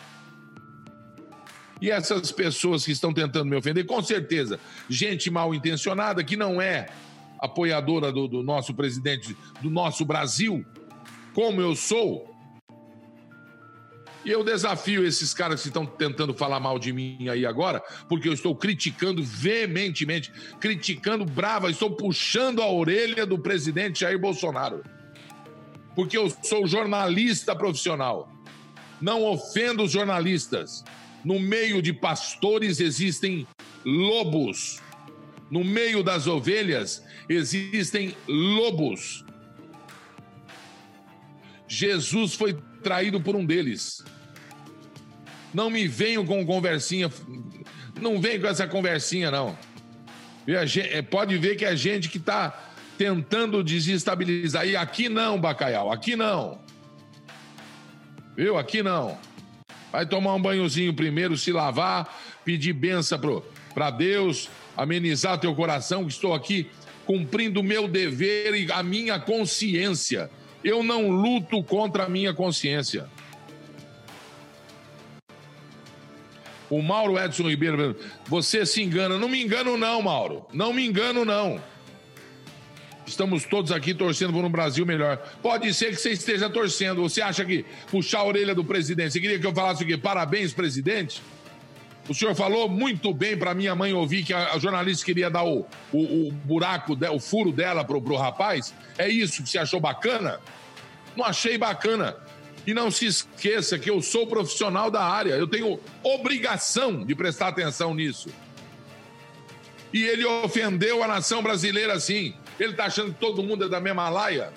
E 1.85 1.91
essas 1.91 2.33
pessoas 2.33 2.83
que 2.83 2.93
estão 2.93 3.13
tentando 3.13 3.45
me 3.45 3.57
ofender, 3.57 3.85
com 3.85 4.03
certeza, 4.03 4.59
gente 4.89 5.31
mal 5.31 5.55
intencionada 5.55 6.25
que 6.25 6.35
não 6.35 6.59
é 6.59 6.87
apoiadora 7.39 8.11
do, 8.11 8.27
do 8.27 8.43
nosso 8.43 8.73
presidente, 8.73 9.37
do 9.61 9.69
nosso 9.69 10.03
Brasil, 10.03 10.65
como 11.35 11.61
eu 11.61 11.77
sou, 11.77 12.35
e 14.25 14.31
eu 14.31 14.43
desafio 14.43 15.05
esses 15.05 15.35
caras 15.35 15.61
que 15.61 15.69
estão 15.69 15.85
tentando 15.85 16.33
falar 16.33 16.59
mal 16.59 16.79
de 16.79 16.91
mim 16.91 17.29
aí 17.29 17.45
agora, 17.45 17.83
porque 18.09 18.31
eu 18.31 18.33
estou 18.33 18.57
criticando 18.57 19.23
veementemente, 19.23 20.33
criticando 20.59 21.27
brava, 21.27 21.71
estou 21.71 21.91
puxando 21.91 22.63
a 22.63 22.67
orelha 22.67 23.27
do 23.27 23.39
presidente 23.39 24.01
Jair 24.01 24.19
Bolsonaro. 24.19 24.83
Porque 25.95 26.17
eu 26.17 26.33
sou 26.43 26.67
jornalista 26.67 27.55
profissional. 27.55 28.33
Não 29.03 29.23
ofendo 29.23 29.83
os 29.83 29.93
jornalistas. 29.93 30.83
No 31.25 31.41
meio 31.41 31.81
de 31.81 31.93
pastores 31.93 32.81
existem 32.81 33.47
lobos. 33.85 34.81
No 35.51 35.65
meio 35.65 36.03
das 36.03 36.27
ovelhas 36.27 37.03
existem 37.29 38.15
lobos. 38.29 39.25
Jesus 41.67 42.35
foi 42.35 42.55
traído 42.83 43.21
por 43.21 43.35
um 43.35 43.45
deles. 43.45 44.05
Não 45.53 45.71
me 45.71 45.89
venham 45.89 46.27
com 46.27 46.45
conversinha. 46.45 47.11
Não 48.01 48.21
vem 48.21 48.41
com 48.41 48.47
essa 48.47 48.67
conversinha, 48.67 49.31
não. 49.31 49.57
É, 50.47 51.01
pode 51.01 51.39
ver 51.39 51.57
que 51.57 51.65
é 51.65 51.75
gente 51.75 52.09
que 52.09 52.19
está 52.19 52.73
tentando 52.99 53.63
desestabilizar. 53.65 54.67
E 54.67 54.77
aqui 54.77 55.09
não, 55.09 55.41
Bacaial, 55.41 55.91
aqui 55.91 56.17
não. 56.17 56.61
Viu? 58.37 58.59
Aqui 58.59 58.83
não. 58.83 59.19
Vai 59.95 60.05
tomar 60.05 60.35
um 60.35 60.43
banhozinho 60.43 60.93
primeiro, 60.93 61.39
se 61.39 61.53
lavar, 61.53 62.21
pedir 62.45 62.73
benção 62.73 63.45
para 63.73 63.93
Deus, 63.93 64.51
amenizar 64.77 65.39
teu 65.39 65.55
coração, 65.55 66.03
que 66.05 66.11
estou 66.11 66.35
aqui 66.35 66.69
cumprindo 67.07 67.61
o 67.61 67.63
meu 67.63 67.87
dever 67.87 68.57
e 68.57 68.73
a 68.73 68.83
minha 68.83 69.21
consciência. 69.21 70.29
Eu 70.65 70.83
não 70.83 71.09
luto 71.09 71.63
contra 71.63 72.07
a 72.07 72.09
minha 72.09 72.35
consciência. 72.35 73.09
O 76.69 76.83
Mauro 76.83 77.17
Edson 77.17 77.49
Ribeiro, 77.49 77.97
você 78.27 78.67
se 78.67 78.83
engana. 78.83 79.17
Não 79.17 79.29
me 79.29 79.41
engano, 79.41 79.77
não, 79.77 80.03
Mauro. 80.03 80.45
Não 80.53 80.73
me 80.73 80.85
engano, 80.85 81.25
não. 81.25 81.63
Estamos 83.07 83.45
todos 83.45 83.71
aqui 83.71 83.93
torcendo 83.93 84.33
por 84.33 84.45
um 84.45 84.51
Brasil 84.51 84.87
melhor. 84.87 85.19
Pode 85.43 85.73
ser 85.75 85.91
que 85.91 85.97
você 85.97 86.11
esteja 86.11 86.49
torcendo. 86.49 87.03
Você 87.03 87.21
acha 87.21 87.45
que 87.45 87.65
puxar 87.91 88.21
a 88.21 88.25
orelha 88.25 88.55
do 88.55 88.65
presidente? 88.65 89.13
Você 89.13 89.21
queria 89.21 89.39
que 89.39 89.47
eu 89.47 89.55
falasse 89.55 89.85
o 89.85 89.87
quê? 89.87 89.97
Parabéns, 89.97 90.53
presidente? 90.53 91.21
O 92.09 92.15
senhor 92.15 92.35
falou 92.35 92.69
muito 92.69 93.15
bem 93.15 93.37
para 93.37 93.55
minha 93.55 93.75
mãe 93.75 93.93
ouvir 93.93 94.25
que 94.25 94.33
a, 94.33 94.59
jornalista 94.59 95.05
queria 95.05 95.31
dar 95.31 95.45
o, 95.45 95.67
o, 95.93 96.29
o 96.29 96.31
buraco, 96.31 96.97
o 97.13 97.21
furo 97.21 97.51
dela 97.51 97.83
pro, 97.85 98.01
pro 98.01 98.17
rapaz. 98.17 98.75
É 98.99 99.09
isso 99.09 99.43
que 99.43 99.49
você 99.49 99.59
achou 99.59 99.81
bacana? 99.81 100.41
Não 101.17 101.25
achei 101.25 101.57
bacana. 101.57 102.17
E 102.67 102.73
não 102.73 102.91
se 102.91 103.07
esqueça 103.07 103.79
que 103.79 103.91
eu 103.91 104.01
sou 104.01 104.27
profissional 104.27 104.91
da 104.91 105.03
área, 105.03 105.35
eu 105.35 105.47
tenho 105.47 105.79
obrigação 106.03 107.05
de 107.05 107.15
prestar 107.15 107.49
atenção 107.49 107.95
nisso. 107.95 108.31
E 109.93 110.03
ele 110.03 110.25
ofendeu 110.25 111.03
a 111.03 111.09
nação 111.09 111.43
brasileira 111.43 111.93
assim. 111.93 112.35
Ele 112.59 112.71
está 112.71 112.85
achando 112.85 113.13
que 113.13 113.21
todo 113.21 113.43
mundo 113.43 113.65
é 113.65 113.69
da 113.69 113.81
mesma 113.81 114.09
laia? 114.09 114.53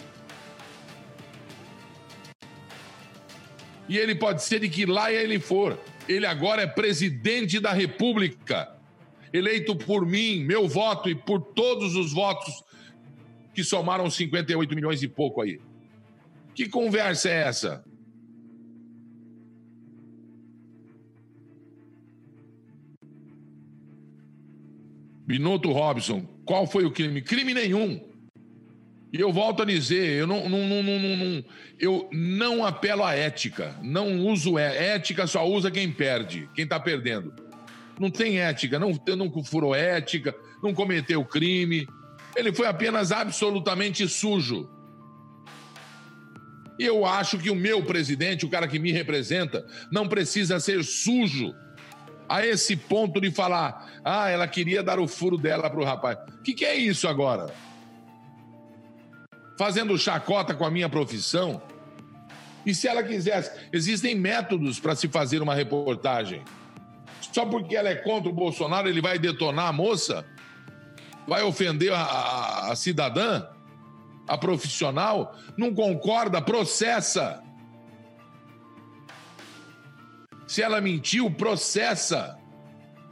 E 3.90 3.98
ele 3.98 4.16
pode 4.16 4.44
ser 4.44 4.60
de 4.60 4.70
que 4.70 4.86
laia 4.86 5.22
ele 5.22 5.40
for. 5.40 5.80
Ele 6.08 6.26
agora 6.26 6.62
é 6.62 6.68
presidente 6.68 7.60
da 7.60 7.74
República, 7.74 8.70
eleito 9.34 9.76
por 9.76 10.06
mim, 10.06 10.44
meu 10.44 10.68
voto 10.68 11.10
e 11.10 11.16
por 11.16 11.42
todos 11.42 11.96
os 11.96 12.14
votos 12.14 12.64
que 13.54 13.64
somaram 13.64 14.10
58 14.10 14.76
milhões 14.76 15.02
e 15.02 15.08
pouco 15.08 15.42
aí. 15.42 15.60
Que 16.54 16.70
conversa 16.70 17.30
é 17.30 17.42
essa? 17.42 17.84
Binotto 25.26 25.72
Robson, 25.74 26.37
qual 26.48 26.66
foi 26.66 26.86
o 26.86 26.92
crime? 26.92 27.22
Crime 27.22 27.54
nenhum. 27.54 28.02
E 29.12 29.20
eu 29.20 29.32
volto 29.32 29.62
a 29.62 29.66
dizer, 29.66 30.20
eu 30.20 30.28
não, 30.28 30.50
não, 30.50 30.66
não, 30.66 30.84
não, 30.84 31.46
eu 31.80 32.10
não 32.12 32.66
apelo 32.66 33.04
à 33.04 33.14
ética. 33.14 33.76
Não 33.84 34.26
uso 34.26 34.58
é, 34.58 34.96
ética, 34.96 35.28
só 35.28 35.48
usa 35.48 35.70
quem 35.70 35.92
perde, 35.92 36.50
quem 36.56 36.64
está 36.64 36.80
perdendo. 36.80 37.34
Não 38.00 38.10
tem 38.10 38.40
ética, 38.40 38.80
não, 38.80 38.98
não 39.18 39.44
furou 39.44 39.76
ética, 39.76 40.34
não 40.64 40.74
cometeu 40.74 41.24
crime. 41.24 41.88
Ele 42.36 42.54
foi 42.54 42.68
apenas 42.68 43.12
absolutamente 43.12 44.08
sujo. 44.08 44.70
E 46.80 46.86
eu 46.86 47.06
acho 47.06 47.40
que 47.40 47.50
o 47.50 47.56
meu 47.56 47.84
presidente, 47.84 48.46
o 48.46 48.50
cara 48.50 48.68
que 48.68 48.78
me 48.78 48.92
representa, 48.92 49.66
não 49.92 50.08
precisa 50.08 50.60
ser 50.60 50.84
sujo 50.84 51.54
a 52.30 52.46
esse 52.46 52.76
ponto 52.76 53.22
de 53.22 53.32
falar, 53.32 54.00
ah, 54.04 54.30
ela 54.30 54.48
queria 54.48 54.84
dar 54.84 55.00
o 55.00 55.08
furo 55.08 55.38
dela 55.38 55.70
para 55.70 55.80
o 55.80 55.84
rapaz. 55.84 56.18
O 56.40 56.42
que, 56.44 56.54
que 56.54 56.66
é 56.66 56.76
isso 56.76 57.08
agora? 57.08 57.54
Fazendo 59.58 59.98
chacota 59.98 60.54
com 60.54 60.66
a 60.66 60.72
minha 60.72 60.90
profissão? 60.90 61.62
E 62.66 62.76
se 62.76 62.88
ela 62.88 63.02
quisesse, 63.02 63.52
existem 63.72 64.14
métodos 64.14 64.80
para 64.80 64.96
se 64.96 65.08
fazer 65.08 65.42
uma 65.42 65.56
reportagem. 65.56 66.44
Só 67.32 67.46
porque 67.46 67.76
ela 67.76 67.90
é 67.90 67.96
contra 67.96 68.30
o 68.30 68.34
Bolsonaro, 68.34 68.90
ele 68.90 69.02
vai 69.02 69.18
detonar 69.18 69.68
a 69.68 69.74
moça? 69.74 70.26
Vai 71.28 71.44
ofender 71.44 71.94
a, 71.94 72.02
a, 72.02 72.72
a 72.72 72.76
cidadã? 72.76 73.46
A 74.28 74.38
profissional? 74.38 75.36
Não 75.58 75.74
concorda? 75.74 76.42
Processa. 76.42 77.42
Se 80.48 80.62
ela 80.62 80.80
mentiu, 80.80 81.30
processa. 81.30 82.38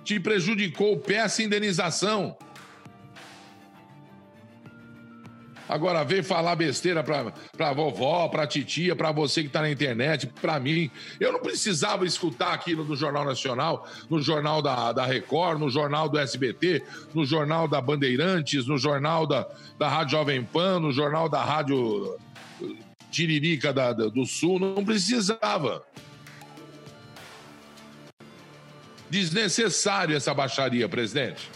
Te 0.04 0.20
prejudicou, 0.20 0.98
peça 0.98 1.44
indenização. 1.44 2.38
Agora 5.68 6.04
vem 6.04 6.22
falar 6.22 6.56
besteira 6.56 7.04
pra, 7.04 7.34
pra 7.58 7.74
vovó, 7.74 8.28
pra 8.28 8.46
titia, 8.46 8.96
pra 8.96 9.12
você 9.12 9.42
que 9.42 9.50
tá 9.50 9.62
na 9.62 9.70
internet, 9.72 10.28
pra 10.28 10.60
mim. 10.60 10.92
Eu 11.20 11.32
não 11.32 11.40
precisava 11.40 12.06
escutar 12.06 12.54
aquilo 12.54 12.84
do 12.84 12.96
Jornal 12.96 13.26
Nacional, 13.26 13.88
no 14.08 14.22
Jornal 14.22 14.62
da, 14.62 14.92
da 14.92 15.06
Record, 15.06 15.60
no 15.60 15.70
Jornal 15.70 16.08
do 16.08 16.20
SBT, 16.20 16.84
no 17.16 17.26
Jornal 17.26 17.68
da 17.68 17.82
Bandeirantes, 17.82 18.68
no 18.68 18.78
Jornal 18.78 19.26
da, 19.26 19.48
da 19.80 19.90
Rádio 19.90 20.12
Jovem 20.12 20.44
Pan, 20.44 20.80
no 20.80 20.92
Jornal 20.92 21.28
da 21.28 21.44
Rádio 21.44 22.16
Tiririca 23.10 23.74
da, 23.74 23.92
da, 23.92 24.08
do 24.08 24.24
Sul. 24.24 24.60
Não 24.60 24.86
precisava. 24.86 25.84
Desnecessário 29.10 30.16
essa 30.16 30.34
baixaria, 30.34 30.90
presidente. 30.90 31.50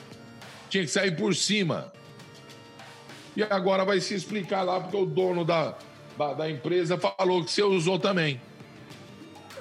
Tinha 0.69 0.83
que 0.83 0.89
sair 0.89 1.15
por 1.15 1.35
cima. 1.35 1.91
E 3.35 3.43
agora 3.43 3.85
vai 3.85 3.99
se 3.99 4.13
explicar 4.13 4.63
lá, 4.63 4.79
porque 4.79 4.97
o 4.97 5.05
dono 5.05 5.43
da, 5.45 5.75
da, 6.17 6.33
da 6.33 6.49
empresa 6.49 6.97
falou 6.97 7.43
que 7.43 7.51
você 7.51 7.63
usou 7.63 7.97
também. 7.97 8.41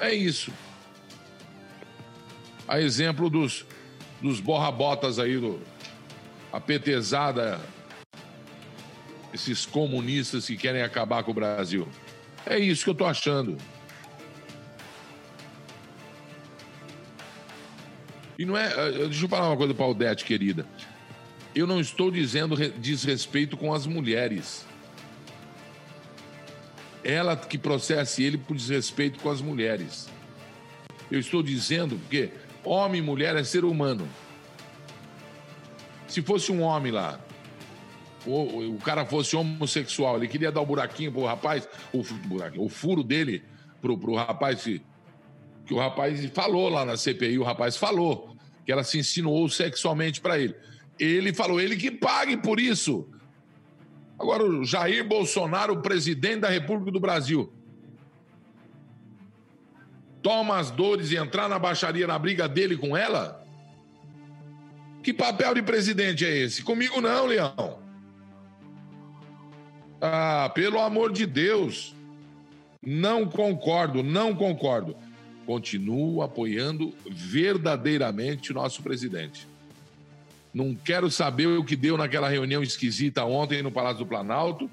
É 0.00 0.12
isso. 0.12 0.52
A 2.66 2.80
exemplo 2.80 3.30
dos, 3.30 3.64
dos 4.21 4.40
borra-botas 4.40 5.18
aí, 5.18 5.38
do, 5.38 5.61
a 6.52 6.61
petezada, 6.61 7.61
esses 9.33 9.64
comunistas 9.64 10.47
que 10.47 10.57
querem 10.57 10.83
acabar 10.83 11.23
com 11.23 11.30
o 11.30 11.35
Brasil. 11.35 11.88
É 12.45 12.59
isso 12.59 12.85
que 12.85 12.90
eu 12.90 12.95
tô 12.95 13.07
achando. 13.07 13.57
E 18.38 18.47
não 18.47 18.57
é. 18.57 18.66
Eh, 18.66 18.92
deixa 19.09 19.25
eu 19.25 19.28
falar 19.28 19.49
uma 19.49 19.57
coisa 19.57 19.83
Odete, 19.83 20.25
querida. 20.25 20.64
Eu 21.54 21.66
não 21.66 21.80
estou 21.80 22.11
dizendo 22.11 22.57
desrespeito 22.78 23.57
com 23.57 23.75
as 23.75 23.85
mulheres. 23.85 24.64
Ela 27.02 27.37
que 27.37 27.59
processe 27.59 28.23
ele 28.23 28.38
por 28.38 28.57
desrespeito 28.57 29.18
com 29.18 29.28
as 29.28 29.40
mulheres. 29.40 30.09
Eu 31.11 31.18
estou 31.18 31.42
dizendo 31.42 31.97
porque 31.97 32.30
homem 32.62 33.00
e 33.00 33.04
mulher 33.04 33.35
é 33.35 33.42
ser 33.42 33.64
humano. 33.64 34.09
Se 36.07 36.23
fosse 36.23 36.52
um 36.52 36.62
homem 36.62 36.92
lá, 36.92 37.18
o, 38.26 38.75
o 38.75 38.78
cara 38.78 39.04
fosse 39.04 39.35
homossexual, 39.37 40.16
ele 40.16 40.28
queria 40.28 40.52
dar 40.52 40.61
o 40.61 40.66
buraquinho 40.66 41.12
pro 41.12 41.25
rapaz, 41.25 41.68
o, 41.92 42.02
buraquinho, 42.02 42.64
o 42.64 42.68
furo 42.68 43.02
dele 43.02 43.42
pro, 43.80 43.97
pro 43.97 44.14
rapaz 44.14 44.62
que, 44.62 44.83
que 45.69 45.75
o 45.75 45.79
rapaz 45.79 46.25
falou 46.33 46.71
lá 46.71 46.83
na 46.83 46.97
CPI, 46.97 47.39
o 47.39 47.45
rapaz 47.45 47.77
falou 47.77 48.35
que 48.65 48.73
ela 48.73 48.83
se 48.83 48.99
insinuou 48.99 49.51
sexualmente 49.51 50.19
para 50.19 50.39
ele. 50.39 50.57
Ele 50.99 51.31
falou, 51.31 51.61
ele 51.61 51.77
que 51.77 51.91
pague 51.91 52.39
por 52.39 52.59
isso. 52.59 53.07
Agora, 54.19 54.43
o 54.43 54.65
Jair 54.65 55.07
Bolsonaro, 55.07 55.83
presidente 55.83 56.41
da 56.41 56.49
República 56.49 56.91
do 56.91 56.99
Brasil, 56.99 57.53
toma 60.23 60.59
as 60.59 60.71
dores 60.71 61.13
e 61.13 61.17
entrar 61.19 61.51
na 61.51 61.59
baixaria 61.59 62.07
na 62.07 62.19
briga 62.19 62.49
dele 62.49 62.75
com 62.75 62.97
ela? 62.97 63.47
Que 65.03 65.13
papel 65.13 65.55
de 65.55 65.63
presidente 65.63 66.25
é 66.25 66.35
esse? 66.35 66.62
Comigo 66.62 66.99
não, 66.99 67.27
Leão. 67.27 67.79
Ah, 70.01 70.51
pelo 70.55 70.81
amor 70.81 71.12
de 71.12 71.27
Deus. 71.27 71.95
Não 72.83 73.27
concordo, 73.27 74.03
não 74.03 74.35
concordo. 74.35 74.97
Continuo 75.49 76.21
apoiando 76.21 76.95
verdadeiramente 77.07 78.53
o 78.53 78.55
nosso 78.55 78.83
presidente. 78.83 79.49
Não 80.53 80.75
quero 80.75 81.11
saber 81.11 81.47
o 81.47 81.65
que 81.65 81.75
deu 81.75 81.97
naquela 81.97 82.29
reunião 82.29 82.63
esquisita 82.63 83.25
ontem 83.25 83.63
no 83.63 83.73
Palácio 83.73 84.01
do 84.01 84.07
Planalto, 84.07 84.71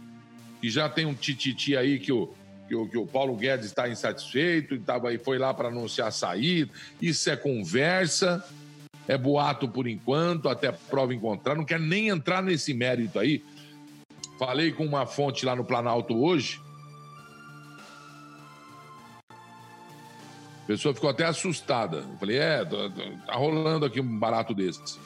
que 0.59 0.69
já 0.69 0.89
tem 0.89 1.05
um 1.05 1.13
tititi 1.13 1.77
aí 1.77 1.97
que 1.97 2.11
o, 2.11 2.29
que 2.67 2.75
o, 2.75 2.89
que 2.89 2.97
o 2.97 3.07
Paulo 3.07 3.37
Guedes 3.37 3.67
está 3.67 3.87
insatisfeito 3.87 4.75
e, 4.75 4.79
tava, 4.79 5.13
e 5.13 5.17
foi 5.17 5.37
lá 5.37 5.53
para 5.53 5.69
anunciar 5.69 6.11
sair. 6.11 6.69
Isso 7.01 7.29
é 7.29 7.37
conversa, 7.37 8.43
é 9.07 9.17
boato 9.17 9.69
por 9.69 9.87
enquanto, 9.87 10.49
até 10.49 10.73
prova 10.73 11.15
encontrar. 11.15 11.55
Não 11.55 11.63
quero 11.63 11.83
nem 11.83 12.09
entrar 12.09 12.43
nesse 12.43 12.73
mérito 12.73 13.17
aí. 13.17 13.41
Falei 14.37 14.73
com 14.73 14.85
uma 14.85 15.05
fonte 15.05 15.45
lá 15.45 15.55
no 15.55 15.63
Planalto 15.63 16.21
hoje. 16.21 16.59
A 20.65 20.67
pessoa 20.67 20.95
ficou 20.95 21.11
até 21.11 21.23
assustada. 21.25 21.97
Eu 21.97 22.17
falei, 22.17 22.37
é, 22.37 22.65
tá, 22.65 22.77
tá 23.27 23.35
rolando 23.35 23.85
aqui 23.85 24.01
um 24.01 24.19
barato 24.19 24.51
desses. 24.51 24.99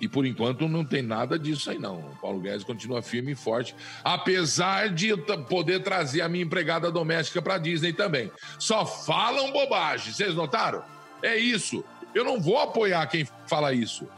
E 0.00 0.08
por 0.08 0.26
enquanto 0.26 0.68
não 0.68 0.84
tem 0.84 1.00
nada 1.00 1.38
disso 1.38 1.70
aí, 1.70 1.78
não. 1.78 2.00
O 2.00 2.16
Paulo 2.20 2.40
Guedes 2.40 2.64
continua 2.64 3.00
firme 3.02 3.32
e 3.32 3.36
forte, 3.36 3.74
apesar 4.02 4.88
de 4.88 5.16
poder 5.48 5.82
trazer 5.84 6.22
a 6.22 6.28
minha 6.28 6.44
empregada 6.44 6.90
doméstica 6.90 7.40
para 7.40 7.56
Disney 7.56 7.92
também. 7.92 8.32
Só 8.58 8.84
falam 8.84 9.52
bobagem, 9.52 10.12
vocês 10.12 10.34
notaram? 10.34 10.82
É 11.22 11.36
isso. 11.36 11.84
Eu 12.12 12.24
não 12.24 12.40
vou 12.40 12.58
apoiar 12.58 13.06
quem 13.06 13.26
fala 13.46 13.72
isso. 13.72 14.08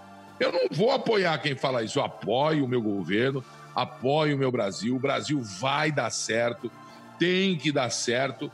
Eu 0.41 0.51
não 0.51 0.69
vou 0.71 0.91
apoiar 0.91 1.39
quem 1.39 1.55
fala 1.55 1.83
isso. 1.83 1.99
Eu 1.99 2.05
apoio 2.05 2.65
o 2.65 2.69
meu 2.69 2.81
governo, 2.81 3.45
apoio 3.75 4.37
o 4.37 4.39
meu 4.39 4.51
Brasil. 4.51 4.97
O 4.97 4.99
Brasil 4.99 5.41
vai 5.43 5.93
dar 5.93 6.11
certo, 6.11 6.73
tem 7.19 7.57
que 7.57 7.71
dar 7.71 7.91
certo, 7.91 8.51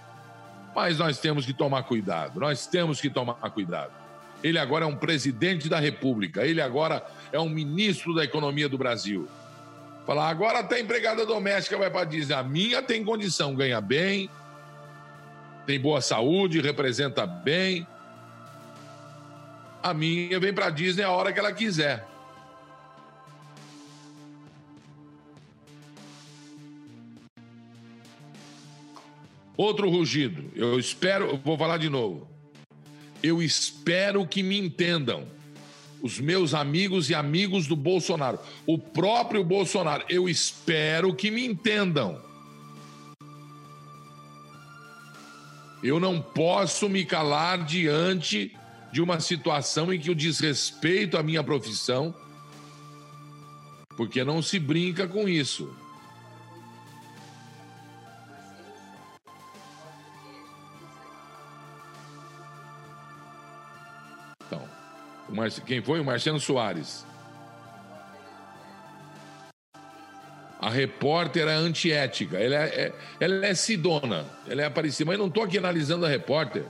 mas 0.75 0.99
nós 0.99 1.19
temos 1.19 1.45
que 1.45 1.53
tomar 1.53 1.83
cuidado. 1.85 2.41
Nós 2.41 2.67
temos 2.67 3.01
que 3.01 3.11
tomar 3.11 3.35
cuidado. 3.51 3.93
Ele 4.43 4.59
agora 4.59 4.85
é 4.85 4.89
um 4.89 4.97
presidente 4.97 5.69
da 5.69 5.79
República, 5.79 6.45
ele 6.45 6.61
agora 6.61 7.05
é 7.31 7.39
um 7.39 7.49
ministro 7.49 8.15
da 8.15 8.25
economia 8.25 8.69
do 8.69 8.77
Brasil. 8.77 9.29
Falar, 10.05 10.29
agora 10.29 10.59
até 10.59 10.81
empregada 10.81 11.25
doméstica 11.25 11.79
vai 11.79 11.89
para 11.89 12.05
dizer, 12.05 12.35
a 12.35 12.43
minha 12.43 12.83
tem 12.83 13.05
condição, 13.05 13.55
ganha 13.55 13.81
bem, 13.81 14.29
tem 15.65 15.79
boa 15.79 16.01
saúde, 16.01 16.61
representa 16.61 17.25
bem. 17.25 17.87
A 19.81 19.95
minha 19.95 20.41
vem 20.41 20.53
para 20.53 20.71
Disney 20.71 21.05
a 21.05 21.11
hora 21.11 21.33
que 21.33 21.39
ela 21.39 21.53
quiser. 21.53 22.05
Outro 29.57 29.89
rugido, 29.89 30.45
eu 30.55 30.79
espero, 30.79 31.39
vou 31.45 31.57
falar 31.57 31.79
de 31.79 31.89
novo 31.89 32.33
eu 33.23 33.43
espero 33.43 34.27
que 34.27 34.43
me 34.43 34.59
entendam. 34.59 35.27
Os 36.03 36.19
meus 36.19 36.53
amigos 36.53 37.09
e 37.11 37.15
amigos 37.15 37.69
do 37.69 37.77
Bolsonaro, 37.77 38.41
o 38.67 38.77
próprio 38.77 39.45
Bolsonaro, 39.45 40.05
eu 40.09 40.29
espero 40.29 41.15
que 41.15 41.31
me 41.31 41.47
entendam. 41.47 42.21
Eu 45.81 46.01
não 46.01 46.21
posso 46.21 46.89
me 46.89 47.05
calar 47.05 47.65
diante 47.65 48.57
de 48.93 49.01
uma 49.01 49.21
situação 49.21 49.93
em 49.93 50.01
que 50.01 50.11
o 50.11 50.15
desrespeito 50.15 51.17
à 51.17 51.23
minha 51.23 51.43
profissão, 51.43 52.13
porque 53.97 54.25
não 54.25 54.43
se 54.43 54.59
brinca 54.59 55.07
com 55.07 55.29
isso. 55.29 55.73
Quem 65.67 65.83
foi? 65.83 66.01
O 66.01 66.05
Marciano 66.05 66.39
Soares. 66.39 67.07
A 70.61 70.71
repórter 70.71 71.49
é 71.49 71.55
antiética. 71.55 72.39
Ela 72.39 72.55
é, 72.55 72.67
é, 72.67 72.93
ela 73.19 73.47
é 73.47 73.55
sidona. 73.55 74.25
Ela 74.49 74.63
é 74.63 74.65
aparecida. 74.65 75.11
Mas 75.11 75.19
não 75.19 75.27
estou 75.27 75.43
aqui 75.43 75.59
analisando 75.59 76.07
a 76.07 76.09
repórter. 76.09 76.65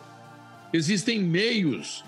Existem 0.73 1.21
meios 1.21 2.03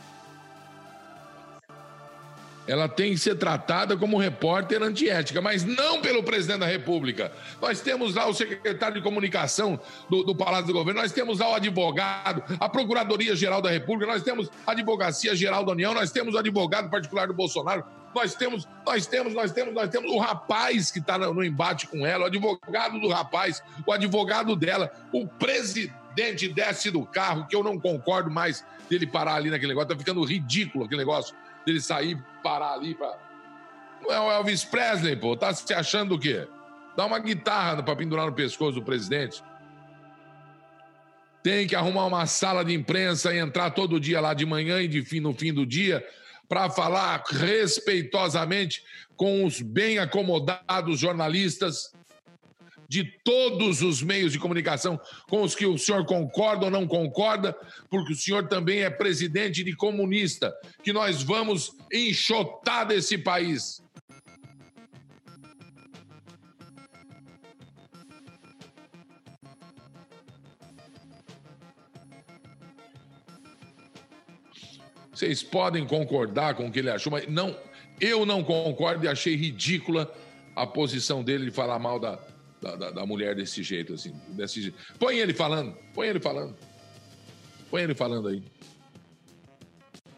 ela 2.67 2.89
tem 2.89 3.13
que 3.13 3.19
ser 3.19 3.37
tratada 3.37 3.97
como 3.97 4.19
repórter 4.19 4.83
antiética, 4.83 5.41
mas 5.41 5.65
não 5.65 6.01
pelo 6.01 6.23
presidente 6.23 6.61
da 6.61 6.67
República. 6.67 7.31
Nós 7.61 7.81
temos 7.81 8.15
lá 8.15 8.27
o 8.27 8.35
secretário 8.35 8.97
de 8.97 9.03
comunicação 9.03 9.79
do, 10.09 10.23
do 10.23 10.35
Palácio 10.35 10.67
do 10.67 10.73
Governo, 10.73 11.01
nós 11.01 11.13
temos 11.13 11.39
lá 11.39 11.51
o 11.51 11.55
advogado, 11.55 12.43
a 12.59 12.69
Procuradoria-Geral 12.69 13.61
da 13.61 13.71
República, 13.71 14.11
nós 14.11 14.23
temos 14.23 14.51
a 14.67 14.73
Advocacia 14.73 15.35
Geral 15.37 15.65
da 15.65 15.73
União, 15.73 15.93
nós 15.93 16.11
temos 16.11 16.35
o 16.35 16.39
advogado 16.39 16.91
particular 16.91 17.27
do 17.27 17.35
Bolsonaro. 17.35 17.85
Nós 18.15 18.35
temos, 18.35 18.69
nós 18.87 19.07
temos, 19.07 19.35
nós 19.35 19.51
temos, 19.51 19.75
nós 19.75 19.91
temos 19.91 20.11
o 20.11 20.19
rapaz 20.19 20.91
que 20.91 21.01
está 21.01 21.19
no 21.19 21.43
embate 21.43 21.89
com 21.89 22.07
ela, 22.07 22.25
o 22.25 22.27
advogado 22.27 23.01
do 23.01 23.09
rapaz, 23.09 23.61
o 23.85 23.93
advogado 23.93 24.55
dela, 24.55 24.91
o 25.13 25.27
presidente 25.27 26.49
desce 26.49 26.93
do 26.93 27.05
carro, 27.05 27.47
que 27.49 27.57
eu 27.57 27.65
não 27.65 27.79
concordo 27.79 28.31
mais 28.31 28.65
dele 28.89 29.07
parar 29.07 29.35
ali 29.35 29.51
naquele 29.51 29.73
negócio, 29.73 29.89
tá 29.89 29.99
ficando 29.99 30.23
ridículo 30.23 30.85
aquele 30.85 31.01
negócio 31.01 31.35
dele 31.65 31.81
sair, 31.81 32.23
parar 32.43 32.73
ali 32.73 32.95
para. 32.95 33.19
Não 34.03 34.13
é 34.13 34.21
o 34.21 34.31
Elvis 34.33 34.65
Presley, 34.65 35.17
pô, 35.17 35.37
tá 35.37 35.53
se 35.55 35.73
achando 35.73 36.15
o 36.15 36.19
quê? 36.19 36.47
Dá 36.97 37.07
uma 37.07 37.19
guitarra 37.19 37.83
para 37.83 37.97
pendurar 37.97 38.27
no 38.27 38.33
pescoço 38.33 38.79
do 38.79 38.85
presidente. 38.85 39.43
Tem 41.43 41.67
que 41.67 41.75
arrumar 41.75 42.07
uma 42.07 42.27
sala 42.27 42.65
de 42.65 42.73
imprensa 42.75 43.35
e 43.35 43.39
entrar 43.39 43.71
todo 43.71 44.01
dia 44.01 44.21
lá 44.21 44.35
de 44.35 44.47
manhã 44.47 44.81
e 44.81 44.89
de 44.89 45.03
fim, 45.03 45.21
no 45.21 45.33
fim 45.33 45.53
do 45.53 45.67
dia 45.67 46.05
para 46.49 46.69
falar 46.71 47.23
respeitosamente 47.27 48.83
com 49.17 49.45
os 49.45 49.61
bem 49.61 49.99
acomodados 49.99 51.01
jornalistas 51.01 51.94
de 52.89 53.05
todos 53.25 53.83
os 53.83 54.03
meios 54.03 54.33
de 54.33 54.39
comunicação 54.39 55.01
com 55.29 55.43
os 55.43 55.55
que 55.55 55.67
o 55.67 55.79
senhor 55.79 56.05
concorda 56.05 56.67
ou 56.67 56.71
não 56.71 56.87
concorda, 56.87 57.57
porque 57.91 58.13
o 58.13 58.17
senhor 58.17 58.49
também 58.49 58.83
é 58.83 58.91
presidente 58.91 59.65
de 59.65 59.75
comunista, 59.75 60.53
que 60.83 60.93
nós 60.93 61.23
vamos 61.23 61.73
enxotar 61.93 62.87
desse 62.87 63.19
país. 63.19 63.83
Vocês 75.15 75.45
podem 75.45 75.87
concordar 75.87 76.55
com 76.57 76.67
o 76.67 76.73
que 76.73 76.81
ele 76.81 76.91
achou, 76.91 77.13
mas 77.13 77.29
não, 77.29 77.57
eu 78.01 78.27
não 78.27 78.43
concordo 78.43 79.05
e 79.05 79.09
achei 79.09 79.37
ridícula 79.37 80.13
a 80.57 80.67
posição 80.67 81.23
dele 81.23 81.47
de 81.47 81.51
falar 81.53 81.79
mal 81.79 82.01
da, 82.01 82.19
da, 82.73 82.91
da, 82.91 83.07
mulher 83.07 83.35
desse 83.35 83.63
jeito, 83.63 83.95
assim. 83.95 84.13
Desse 84.29 84.63
jeito. 84.63 84.77
Põe 84.99 85.19
ele 85.19 85.35
falando, 85.35 85.77
põe 85.93 86.09
ele 86.09 86.21
falando. 86.21 86.57
Põe 87.71 87.83
ele 87.83 87.95
falando 87.95 88.29
aí. 88.29 88.43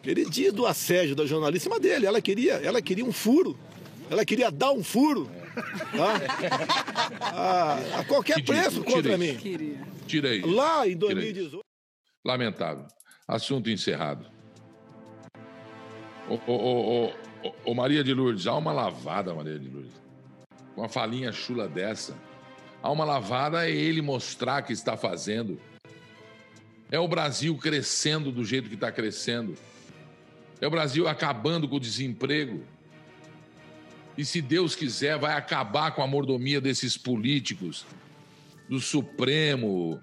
Ele 0.05 0.25
diz 0.25 0.53
do 0.53 0.67
assédio 0.67 1.17
da 1.17 1.27
jornalista 1.27 1.81
dele. 1.81 2.07
Ela 2.07 2.21
queria, 2.21 2.55
ela 2.55 2.81
queria 2.81 3.05
um 3.05 3.13
furo. 3.13 3.59
Ela 4.09 4.25
queria 4.25 4.51
dar 4.51 4.71
um 4.71 4.85
furo. 4.85 5.29
Tá? 5.97 6.21
A, 7.21 8.01
a, 8.01 8.05
qualquer 8.05 8.45
preço 8.45 8.83
contra 8.85 9.17
mim. 9.17 9.37
Tira 10.07 10.29
aí. 10.29 10.43
Lá 10.43 10.87
em 10.87 10.97
2018. 10.97 11.61
Lamentável. 12.25 12.87
Assunto 13.27 13.71
encerrado. 13.71 14.27
Ô, 16.29 16.35
ô, 16.47 17.07
ô, 17.07 17.51
ô, 17.65 17.75
Maria 17.75 18.03
de 18.03 18.13
Lourdes, 18.13 18.47
há 18.47 18.55
uma 18.55 18.73
lavada, 18.73 19.33
Maria 19.35 19.59
de 19.59 19.69
Lourdes. 19.69 19.93
Uma 20.77 20.89
falinha 20.89 21.33
chula 21.33 21.69
dessa. 21.69 22.15
Há 22.83 22.91
uma 22.91 23.05
lavada 23.05 23.69
é 23.69 23.71
ele 23.71 24.01
mostrar 24.01 24.63
que 24.63 24.73
está 24.73 24.97
fazendo. 24.97 25.61
É 26.91 26.99
o 26.99 27.09
Brasil 27.09 27.57
crescendo 27.57 28.31
do 28.31 28.45
jeito 28.45 28.69
que 28.69 28.75
está 28.75 28.93
crescendo. 28.93 29.57
É 30.61 30.67
o 30.67 30.71
Brasil 30.71 31.09
acabando 31.09 31.69
com 31.69 31.77
o 31.77 31.81
desemprego. 31.81 32.65
E 34.17 34.25
se 34.25 34.41
Deus 34.41 34.75
quiser, 34.75 35.19
vai 35.19 35.35
acabar 35.35 35.91
com 35.91 36.03
a 36.03 36.07
mordomia 36.07 36.61
desses 36.61 36.97
políticos, 36.97 37.85
do 38.69 38.81
Supremo, 38.81 40.01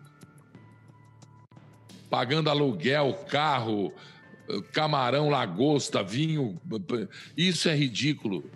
pagando 2.09 2.49
aluguel, 2.49 3.13
carro, 3.27 3.91
camarão, 4.71 5.29
lagosta, 5.29 6.03
vinho. 6.03 6.61
Isso 7.35 7.69
é 7.69 7.75
ridículo. 7.75 8.49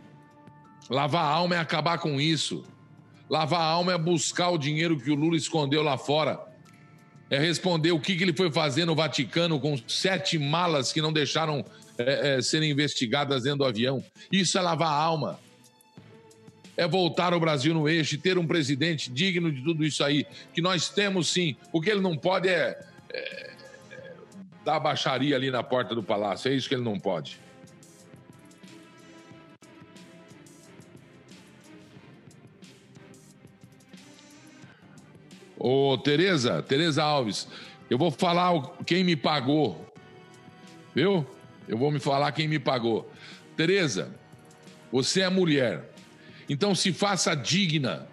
Lavar 0.89 1.25
a 1.25 1.29
alma 1.29 1.55
é 1.55 1.59
acabar 1.59 1.97
com 1.97 2.21
isso. 2.21 2.63
Lavar 3.29 3.59
a 3.59 3.65
alma 3.65 3.93
é 3.93 3.97
buscar 3.97 4.49
o 4.49 4.57
dinheiro 4.57 4.97
que 4.97 5.11
o 5.11 5.15
Lula 5.15 5.35
escondeu 5.35 5.83
lá 5.83 5.97
fora. 5.97 6.39
É 7.29 7.37
responder 7.37 7.91
o 7.91 7.99
que, 7.99 8.15
que 8.15 8.23
ele 8.23 8.33
foi 8.33 8.49
fazer 8.49 8.85
no 8.85 8.95
Vaticano 8.95 9.59
com 9.59 9.77
sete 9.87 10.39
malas 10.39 10.93
que 10.93 11.01
não 11.01 11.11
deixaram 11.11 11.65
é, 11.97 12.37
é, 12.37 12.41
serem 12.41 12.71
investigadas 12.71 13.43
dentro 13.43 13.59
do 13.59 13.65
avião. 13.65 14.03
Isso 14.31 14.57
é 14.57 14.61
lavar 14.61 14.87
a 14.87 14.95
alma. 14.95 15.39
É 16.77 16.87
voltar 16.87 17.33
o 17.33 17.39
Brasil 17.39 17.73
no 17.73 17.89
eixo 17.89 18.15
e 18.15 18.17
ter 18.17 18.37
um 18.37 18.47
presidente 18.47 19.11
digno 19.11 19.51
de 19.51 19.61
tudo 19.61 19.83
isso 19.83 20.03
aí. 20.03 20.25
Que 20.53 20.61
nós 20.61 20.89
temos 20.89 21.27
sim. 21.27 21.57
O 21.73 21.81
que 21.81 21.89
ele 21.89 21.99
não 21.99 22.15
pode 22.15 22.47
é, 22.47 22.79
é 23.11 23.51
dar 24.63 24.79
baixaria 24.79 25.35
ali 25.35 25.51
na 25.51 25.63
porta 25.63 25.93
do 25.93 26.03
palácio. 26.03 26.49
É 26.49 26.55
isso 26.55 26.69
que 26.69 26.75
ele 26.75 26.83
não 26.83 26.97
pode. 26.97 27.39
Ô, 35.59 35.97
Tereza, 35.97 36.61
Tereza 36.61 37.03
Alves, 37.03 37.47
eu 37.89 37.97
vou 37.97 38.11
falar 38.11 38.77
quem 38.85 39.03
me 39.03 39.15
pagou. 39.15 39.85
Viu? 40.93 41.25
Eu 41.67 41.77
vou 41.77 41.91
me 41.91 41.99
falar 41.99 42.31
quem 42.31 42.47
me 42.47 42.59
pagou. 42.59 43.11
Tereza, 43.55 44.13
você 44.91 45.21
é 45.21 45.29
mulher. 45.29 45.91
Então 46.49 46.73
se 46.73 46.93
faça 46.93 47.35
digna 47.35 48.07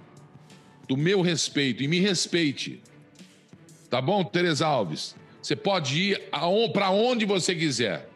do 0.88 0.96
meu 0.96 1.20
respeito 1.20 1.83
e 1.83 1.88
me 1.88 2.00
respeite. 2.00 2.83
Tá 3.88 4.00
bom, 4.00 4.24
Tereza 4.24 4.66
Alves? 4.66 5.14
Você 5.40 5.54
pode 5.54 6.00
ir 6.00 6.22
para 6.72 6.90
onde 6.90 7.24
você 7.24 7.54
quiser. 7.54 8.09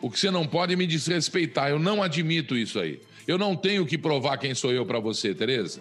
O 0.00 0.10
que 0.10 0.18
você 0.18 0.30
não 0.30 0.46
pode 0.46 0.72
é 0.72 0.76
me 0.76 0.86
desrespeitar. 0.86 1.70
Eu 1.70 1.78
não 1.78 2.02
admito 2.02 2.56
isso 2.56 2.80
aí. 2.80 3.00
Eu 3.28 3.36
não 3.36 3.54
tenho 3.54 3.84
que 3.84 3.98
provar 3.98 4.38
quem 4.38 4.54
sou 4.54 4.72
eu 4.72 4.86
para 4.86 4.98
você, 4.98 5.34
Tereza. 5.34 5.80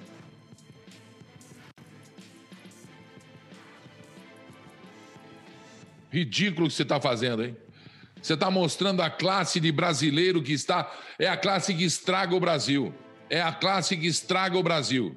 Ridículo 6.11 6.67
que 6.67 6.73
você 6.73 6.83
está 6.83 6.99
fazendo, 6.99 7.43
hein? 7.43 7.55
Você 8.21 8.33
está 8.33 8.51
mostrando 8.51 9.01
a 9.01 9.09
classe 9.09 9.59
de 9.59 9.71
brasileiro 9.71 10.41
que 10.41 10.51
está. 10.51 10.91
É 11.17 11.27
a 11.27 11.37
classe 11.37 11.73
que 11.73 11.83
estraga 11.83 12.35
o 12.35 12.39
Brasil. 12.39 12.93
É 13.29 13.41
a 13.41 13.53
classe 13.53 13.95
que 13.95 14.07
estraga 14.07 14.57
o 14.57 14.63
Brasil. 14.63 15.15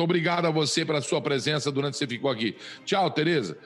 Muito 0.00 0.02
obrigado 0.02 0.46
a 0.46 0.50
você 0.50 0.84
pela 0.84 1.00
sua 1.00 1.20
presença 1.20 1.70
durante 1.70 1.92
que 1.92 1.98
você 1.98 2.06
ficou 2.06 2.30
aqui. 2.30 2.56
Tchau, 2.84 3.10
Tereza. 3.10 3.56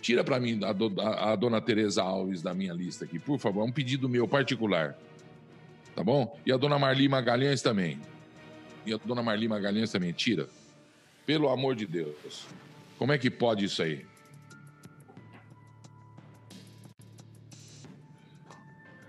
Tira 0.00 0.22
para 0.22 0.38
mim 0.38 0.60
a, 0.62 0.72
do, 0.72 1.00
a, 1.00 1.32
a 1.32 1.36
dona 1.36 1.60
Tereza 1.60 2.02
Alves 2.02 2.42
da 2.42 2.52
minha 2.52 2.72
lista 2.72 3.04
aqui, 3.04 3.18
por 3.18 3.38
favor. 3.38 3.62
É 3.62 3.64
um 3.64 3.72
pedido 3.72 4.08
meu 4.08 4.28
particular. 4.28 4.96
Tá 5.94 6.02
bom? 6.04 6.38
E 6.44 6.52
a 6.52 6.56
dona 6.56 6.78
Marli 6.78 7.08
Magalhães 7.08 7.62
também. 7.62 8.00
E 8.84 8.92
a 8.92 8.98
dona 8.98 9.22
Marli 9.22 9.48
Magalhães 9.48 9.90
também. 9.90 10.12
Tira. 10.12 10.48
Pelo 11.24 11.48
amor 11.48 11.74
de 11.74 11.86
Deus. 11.86 12.46
Como 12.98 13.12
é 13.12 13.18
que 13.18 13.30
pode 13.30 13.64
isso 13.64 13.82
aí? 13.82 14.04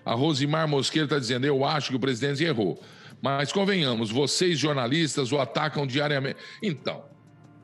A 0.06 0.14
Rosimar 0.14 0.68
Mosqueira 0.68 1.06
está 1.06 1.18
dizendo: 1.18 1.46
Eu 1.46 1.66
acho 1.66 1.90
que 1.90 1.96
o 1.96 2.00
presidente 2.00 2.44
errou. 2.44 2.82
Mas 3.22 3.52
convenhamos, 3.52 4.12
vocês 4.12 4.60
jornalistas 4.60 5.32
o 5.32 5.40
atacam 5.40 5.88
diariamente. 5.88 6.38
Então, 6.62 7.04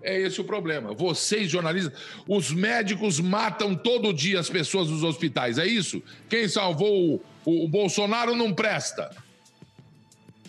é 0.01 0.19
esse 0.19 0.41
o 0.41 0.43
problema. 0.43 0.93
Vocês 0.93 1.49
jornalistas, 1.49 1.93
os 2.27 2.51
médicos 2.51 3.19
matam 3.19 3.75
todo 3.75 4.13
dia 4.13 4.39
as 4.39 4.49
pessoas 4.49 4.89
nos 4.89 5.04
hospitais, 5.04 5.60
é 5.60 5.65
isso? 5.67 6.01
Quem 6.27 6.47
salvou 6.47 7.15
o, 7.15 7.21
o, 7.45 7.65
o 7.65 7.67
Bolsonaro 7.67 8.36
não 8.36 8.51
presta. 8.51 9.12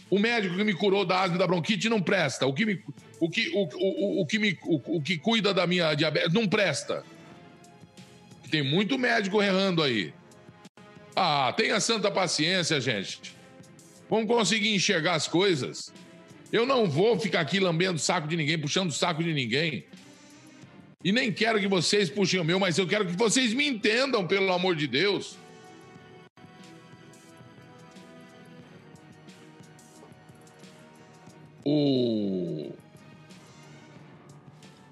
O 0.09 0.19
médico 0.19 0.57
que 0.57 0.65
me 0.65 0.75
curou 0.75 1.05
da 1.05 1.21
asma 1.21 1.37
da 1.37 1.47
bronquite 1.47 1.89
não 1.89 2.01
presta. 2.01 2.47
O 2.47 2.55
que 2.55 2.65
me, 2.65 2.83
o 3.21 3.29
que, 3.29 3.51
o, 3.55 3.69
o, 3.75 4.23
o, 4.23 4.27
que 4.27 4.39
me, 4.39 4.59
o 4.65 5.01
que 5.03 5.19
cuida 5.19 5.53
da 5.53 5.67
minha 5.67 5.95
diabetes 5.95 6.33
não 6.33 6.49
presta. 6.49 7.05
Tem 8.51 8.63
muito 8.63 8.99
médico 8.99 9.43
errando 9.43 9.83
aí. 9.83 10.13
Ah, 11.15 11.53
tenha 11.57 11.79
santa 11.81 12.11
paciência, 12.11 12.81
gente. 12.81 13.35
Vamos 14.09 14.27
conseguir 14.27 14.75
enxergar 14.75 15.15
as 15.15 15.29
coisas. 15.29 15.93
Eu 16.51 16.67
não 16.67 16.89
vou 16.89 17.19
ficar 17.19 17.41
aqui 17.41 17.59
lambendo 17.59 17.97
o 17.97 17.99
saco 17.99 18.29
de 18.29 18.37
ninguém, 18.37 18.59
puxando 18.59 18.91
o 18.91 18.93
saco 18.93 19.23
de 19.23 19.33
ninguém. 19.33 19.85
E 21.05 21.11
nem 21.11 21.33
quero 21.33 21.59
que 21.59 21.67
vocês 21.67 22.09
puxem 22.09 22.39
o 22.39 22.45
meu, 22.45 22.61
mas 22.61 22.79
eu 22.79 22.87
quero 22.87 23.07
que 23.07 23.17
vocês 23.17 23.53
me 23.53 23.67
entendam, 23.67 24.27
pelo 24.27 24.53
amor 24.53 24.77
de 24.77 24.87
Deus. 24.87 25.37
O 31.65 32.73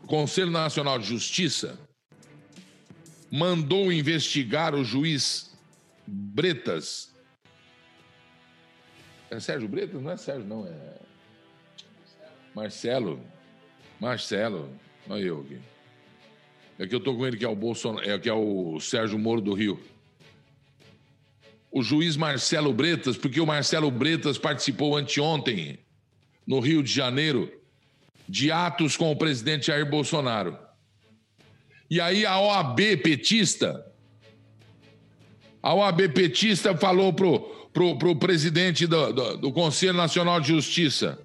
Conselho 0.06 0.50
Nacional 0.50 0.98
de 0.98 1.06
Justiça 1.06 1.78
mandou 3.30 3.92
investigar 3.92 4.74
o 4.74 4.84
juiz 4.84 5.49
Bretas 6.10 7.10
é 9.30 9.38
Sérgio 9.38 9.68
Bretas? 9.68 10.02
Não 10.02 10.10
é 10.10 10.16
Sérgio, 10.16 10.44
não. 10.44 10.66
É. 10.66 10.96
Marcelo. 12.52 13.20
Marcelo. 14.00 14.68
Olha 15.08 15.22
eu 15.22 15.40
aqui. 15.40 15.58
É 16.78 16.86
que 16.86 16.94
eu 16.94 17.00
tô 17.00 17.16
com 17.16 17.26
ele, 17.26 17.36
que 17.36 17.44
é 17.44 17.48
o 17.48 17.54
Bolsonaro, 17.54 18.10
é 18.10 18.18
que 18.18 18.28
é 18.28 18.32
o 18.32 18.80
Sérgio 18.80 19.18
Moro 19.18 19.40
do 19.40 19.54
Rio. 19.54 19.80
o 21.70 21.82
juiz 21.84 22.16
Marcelo 22.16 22.72
Bretas, 22.72 23.16
porque 23.16 23.40
o 23.40 23.46
Marcelo 23.46 23.88
Bretas 23.92 24.36
participou 24.36 24.96
anteontem, 24.96 25.78
no 26.44 26.58
Rio 26.58 26.82
de 26.82 26.90
Janeiro, 26.90 27.52
de 28.28 28.50
atos 28.50 28.96
com 28.96 29.12
o 29.12 29.16
presidente 29.16 29.66
Jair 29.66 29.88
Bolsonaro. 29.88 30.58
E 31.88 32.00
aí 32.00 32.26
a 32.26 32.40
OAB 32.40 32.96
petista, 33.02 33.86
a 35.62 35.74
OAB 35.74 36.08
petista 36.08 36.76
falou 36.76 37.12
pro, 37.12 37.40
pro, 37.72 37.96
pro 37.98 38.16
presidente 38.16 38.86
do, 38.86 39.12
do, 39.12 39.36
do 39.36 39.52
Conselho 39.52 39.94
Nacional 39.94 40.40
de 40.40 40.48
Justiça, 40.48 41.18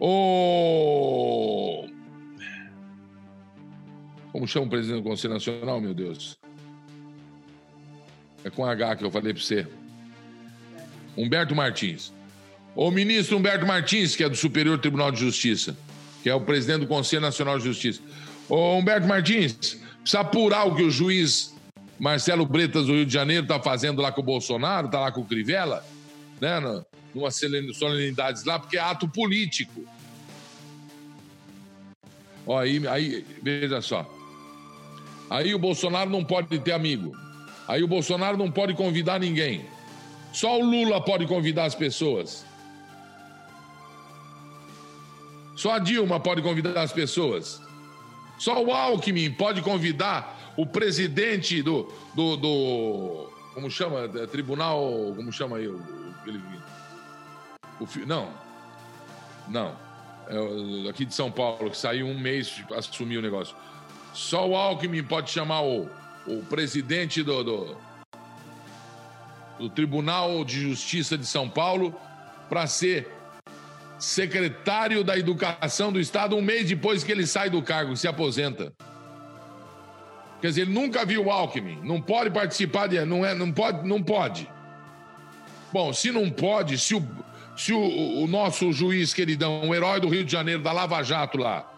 o... 0.00 1.88
Como 4.30 4.46
chama 4.46 4.66
o 4.66 4.68
presidente 4.68 5.02
do 5.02 5.08
Conselho 5.08 5.34
Nacional, 5.34 5.80
meu 5.80 5.92
Deus? 5.92 6.38
É 8.44 8.50
com 8.50 8.64
H 8.64 8.96
que 8.96 9.04
eu 9.04 9.10
falei 9.10 9.34
para 9.34 9.42
você. 9.42 9.66
Humberto 11.16 11.54
Martins. 11.54 12.12
O 12.76 12.90
ministro 12.90 13.36
Humberto 13.36 13.66
Martins, 13.66 14.14
que 14.14 14.22
é 14.22 14.28
do 14.28 14.36
Superior 14.36 14.78
Tribunal 14.78 15.10
de 15.10 15.18
Justiça, 15.18 15.76
que 16.22 16.30
é 16.30 16.34
o 16.34 16.40
presidente 16.40 16.80
do 16.82 16.86
Conselho 16.86 17.22
Nacional 17.22 17.58
de 17.58 17.64
Justiça. 17.64 18.00
Ô 18.48 18.76
Humberto 18.76 19.08
Martins, 19.08 19.80
precisa 20.00 20.20
apurar 20.20 20.68
o 20.68 20.76
que 20.76 20.82
o 20.82 20.90
juiz 20.90 21.57
Marcelo 21.98 22.46
Bretas 22.46 22.86
do 22.86 22.92
Rio 22.92 23.06
de 23.06 23.12
Janeiro 23.12 23.42
está 23.42 23.60
fazendo 23.60 24.00
lá 24.00 24.12
com 24.12 24.20
o 24.20 24.24
Bolsonaro, 24.24 24.86
está 24.86 25.00
lá 25.00 25.10
com 25.10 25.20
o 25.20 25.24
Crivella, 25.24 25.84
né? 26.40 26.60
Numa 27.14 27.30
solenidades 27.30 28.44
lá, 28.44 28.58
porque 28.58 28.76
é 28.76 28.80
ato 28.80 29.08
político. 29.08 29.84
Ó, 32.46 32.58
aí, 32.58 32.86
aí, 32.86 33.26
veja 33.42 33.80
só. 33.82 34.08
Aí 35.28 35.54
o 35.54 35.58
Bolsonaro 35.58 36.08
não 36.08 36.24
pode 36.24 36.58
ter 36.60 36.72
amigo. 36.72 37.14
Aí 37.66 37.82
o 37.82 37.88
Bolsonaro 37.88 38.36
não 38.36 38.50
pode 38.50 38.74
convidar 38.74 39.18
ninguém. 39.18 39.66
Só 40.32 40.58
o 40.58 40.64
Lula 40.64 41.04
pode 41.04 41.26
convidar 41.26 41.64
as 41.64 41.74
pessoas. 41.74 42.46
Só 45.56 45.72
a 45.72 45.78
Dilma 45.78 46.20
pode 46.20 46.40
convidar 46.40 46.80
as 46.80 46.92
pessoas. 46.92 47.60
Só 48.38 48.62
o 48.62 48.72
Alckmin 48.72 49.32
pode 49.32 49.60
convidar 49.60 50.37
o 50.58 50.66
presidente 50.66 51.62
do. 51.62 51.90
do, 52.14 52.36
do 52.36 53.30
como 53.54 53.70
chama? 53.70 54.10
É, 54.20 54.26
tribunal. 54.26 55.14
Como 55.16 55.32
chama 55.32 55.56
aí? 55.56 55.68
O, 55.68 55.80
aquele, 56.20 56.38
o, 57.80 58.06
não. 58.06 58.28
Não. 59.48 59.74
É, 60.28 60.90
aqui 60.90 61.06
de 61.06 61.14
São 61.14 61.30
Paulo, 61.30 61.70
que 61.70 61.78
saiu 61.78 62.06
um 62.06 62.18
mês 62.18 62.50
para 62.68 62.78
assumir 62.78 63.16
o 63.16 63.22
negócio. 63.22 63.56
Só 64.12 64.46
o 64.46 64.54
Alckmin 64.54 65.02
pode 65.02 65.30
chamar 65.30 65.62
o 65.62 65.88
o 66.28 66.42
presidente 66.42 67.22
do, 67.22 67.42
do, 67.42 67.76
do 69.58 69.70
Tribunal 69.70 70.44
de 70.44 70.60
Justiça 70.60 71.16
de 71.16 71.26
São 71.26 71.48
Paulo 71.48 71.94
para 72.48 72.66
ser 72.66 73.08
secretário 73.98 75.02
da 75.02 75.18
Educação 75.18 75.90
do 75.90 75.98
Estado 75.98 76.36
um 76.36 76.42
mês 76.42 76.68
depois 76.68 77.02
que 77.02 77.10
ele 77.10 77.26
sai 77.26 77.50
do 77.50 77.62
cargo, 77.62 77.96
se 77.96 78.06
aposenta. 78.06 78.72
Quer 80.40 80.48
dizer, 80.48 80.60
ele 80.62 80.72
nunca 80.72 81.04
viu 81.04 81.26
o 81.26 81.30
Alckmin, 81.30 81.80
não 81.82 82.00
pode 82.00 82.30
participar 82.30 82.86
de. 82.86 83.00
Não, 83.04 83.24
é, 83.26 83.34
não, 83.34 83.52
pode, 83.52 83.86
não 83.86 84.02
pode. 84.02 84.48
Bom, 85.72 85.92
se 85.92 86.10
não 86.12 86.30
pode, 86.30 86.78
se 86.78 86.94
o, 86.94 87.02
se 87.56 87.72
o, 87.72 88.22
o 88.22 88.26
nosso 88.26 88.72
juiz 88.72 89.12
queridão, 89.12 89.68
o 89.68 89.74
herói 89.74 90.00
do 90.00 90.08
Rio 90.08 90.24
de 90.24 90.30
Janeiro, 90.30 90.62
da 90.62 90.72
Lava 90.72 91.02
Jato 91.02 91.38
lá, 91.38 91.68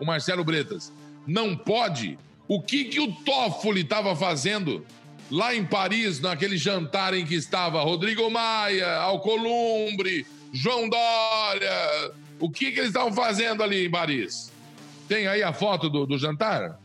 o 0.00 0.06
Marcelo 0.06 0.42
Bretas, 0.42 0.92
não 1.26 1.54
pode, 1.54 2.18
o 2.48 2.60
que, 2.62 2.86
que 2.86 2.98
o 2.98 3.12
Toffoli 3.12 3.82
estava 3.82 4.16
fazendo 4.16 4.84
lá 5.30 5.54
em 5.54 5.64
Paris, 5.64 6.18
naquele 6.18 6.56
jantar 6.56 7.12
em 7.12 7.26
que 7.26 7.34
estava 7.34 7.82
Rodrigo 7.82 8.30
Maia, 8.30 8.90
Alcolumbre, 8.96 10.26
João 10.52 10.88
Dória? 10.88 12.12
O 12.40 12.50
que, 12.50 12.72
que 12.72 12.78
eles 12.78 12.88
estavam 12.88 13.12
fazendo 13.12 13.62
ali 13.62 13.86
em 13.86 13.90
Paris? 13.90 14.50
Tem 15.06 15.26
aí 15.26 15.42
a 15.42 15.52
foto 15.52 15.90
do, 15.90 16.06
do 16.06 16.16
jantar? 16.16 16.78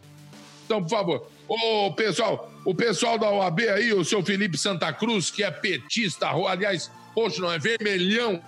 Então, 0.65 0.81
por 0.81 0.89
favor. 0.89 1.27
Ô, 1.47 1.91
pessoal, 1.93 2.51
o 2.65 2.73
pessoal 2.73 3.17
da 3.17 3.29
OAB 3.29 3.59
aí, 3.61 3.93
o 3.93 4.03
seu 4.03 4.23
Felipe 4.23 4.57
Santa 4.57 4.91
Cruz, 4.93 5.29
que 5.29 5.43
é 5.43 5.51
petista, 5.51 6.27
aliás, 6.27 6.89
roxo 7.15 7.41
não, 7.41 7.51
é 7.51 7.59
vermelhão. 7.59 8.41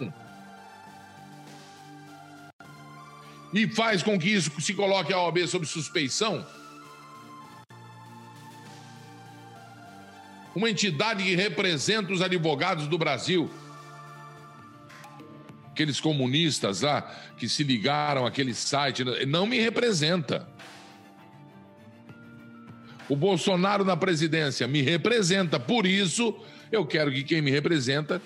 E 3.54 3.68
faz 3.68 4.04
com 4.04 4.18
que 4.20 4.30
isso 4.30 4.52
se 4.60 4.74
coloque 4.74 5.14
a 5.14 5.22
OAB 5.22 5.48
sob 5.48 5.66
suspeição. 5.66 6.46
uma 10.56 10.70
entidade 10.70 11.22
que 11.22 11.36
representa 11.36 12.14
os 12.14 12.22
advogados 12.22 12.88
do 12.88 12.98
Brasil. 12.98 13.52
Aqueles 15.70 16.00
comunistas 16.00 16.82
lá 16.82 17.02
que 17.38 17.50
se 17.50 17.62
ligaram 17.64 18.26
àquele 18.26 18.54
site, 18.54 19.04
não 19.26 19.46
me 19.46 19.60
representa. 19.60 20.48
O 23.08 23.16
Bolsonaro 23.16 23.86
na 23.86 23.96
presidência 23.96 24.68
me 24.68 24.82
representa, 24.82 25.60
por 25.60 25.86
isso 25.86 26.36
eu 26.72 26.86
quero 26.86 27.12
que 27.12 27.24
quem 27.24 27.42
me 27.42 27.52
representa 27.52 28.22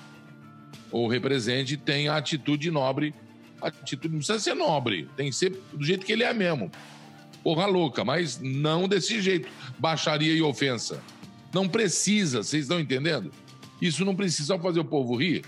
ou 0.92 1.08
represente 1.08 1.78
tenha 1.78 2.16
atitude 2.16 2.72
nobre. 2.72 3.14
Atitude 3.62 4.08
não 4.10 4.20
precisa 4.20 4.40
ser 4.40 4.54
nobre, 4.54 5.10
tem 5.18 5.30
que 5.30 5.36
ser 5.36 5.60
do 5.74 5.84
jeito 5.84 6.06
que 6.06 6.14
ele 6.14 6.24
é 6.24 6.34
mesmo. 6.34 6.72
Porra 7.44 7.66
louca, 7.66 8.06
mas 8.06 8.40
não 8.42 8.88
desse 8.88 9.22
jeito. 9.22 9.50
Baixaria 9.78 10.34
e 10.34 10.42
ofensa. 10.42 11.02
Não 11.54 11.68
precisa, 11.68 12.44
vocês 12.44 12.64
estão 12.64 12.80
entendendo? 12.80 13.32
Isso 13.82 14.06
não 14.06 14.16
precisa 14.16 14.58
fazer 14.60 14.80
o 14.80 14.86
povo 14.86 15.16
rir. 15.16 15.44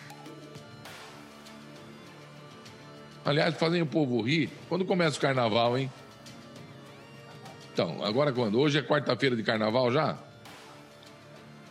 Aliás, 3.24 3.56
fazem 3.56 3.82
o 3.82 3.86
povo 3.86 4.22
rir 4.22 4.50
quando 4.68 4.84
começa 4.84 5.18
o 5.18 5.22
carnaval, 5.22 5.78
hein? 5.78 5.92
Então, 7.74 8.04
agora 8.04 8.34
quando? 8.34 8.60
Hoje 8.60 8.80
é 8.80 8.82
quarta-feira 8.82 9.36
de 9.36 9.44
carnaval 9.44 9.92
já? 9.92 10.18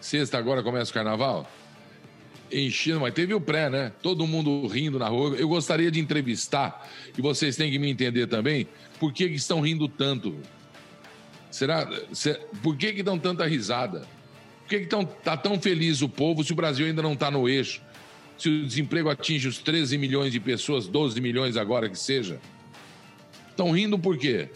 Sexta 0.01 0.39
agora 0.39 0.63
começa 0.63 0.91
o 0.91 0.95
carnaval? 0.95 1.51
Enchendo, 2.51 3.01
mas 3.01 3.13
teve 3.13 3.35
o 3.35 3.41
pré, 3.41 3.69
né? 3.69 3.93
Todo 4.03 4.27
mundo 4.27 4.67
rindo 4.67 4.99
na 4.99 5.09
rua. 5.09 5.37
Eu 5.37 5.49
gostaria 5.49 5.91
de 5.91 6.01
entrevistar, 6.01 6.89
e 7.17 7.21
vocês 7.21 7.55
têm 7.55 7.71
que 7.71 7.79
me 7.79 7.91
entender 7.91 8.27
também, 8.27 8.67
por 8.99 9.13
que, 9.13 9.29
que 9.29 9.35
estão 9.35 9.61
rindo 9.61 9.87
tanto. 9.89 10.37
Será? 11.51 11.89
Por 12.63 12.77
que, 12.77 12.93
que 12.95 13.03
dão 13.03 13.19
tanta 13.19 13.47
risada? 13.47 14.07
que 14.69 14.77
está 14.77 15.05
tá 15.05 15.37
tão 15.37 15.61
feliz 15.61 16.01
o 16.01 16.09
povo 16.09 16.45
se 16.45 16.53
o 16.53 16.57
Brasil 16.57 16.87
ainda 16.87 17.03
não 17.03 17.15
está 17.15 17.31
no 17.31 17.49
eixo? 17.49 17.83
Se 18.39 18.49
o 18.49 18.67
desemprego 18.67 19.11
atinge 19.11 19.49
os 19.49 19.59
13 19.59 19.99
milhões 19.99 20.33
de 20.33 20.41
pessoas, 20.41 20.87
12 20.87 21.21
milhões 21.21 21.57
agora 21.57 21.89
que 21.91 21.99
seja? 21.99 22.41
Estão 23.51 23.73
rindo 23.73 23.99
por 23.99 24.17
quê? 24.17 24.49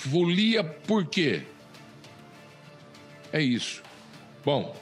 Folia 0.00 0.64
por 0.64 1.04
quê? 1.04 1.42
É 3.30 3.42
isso. 3.42 3.82
Bom, 4.42 4.74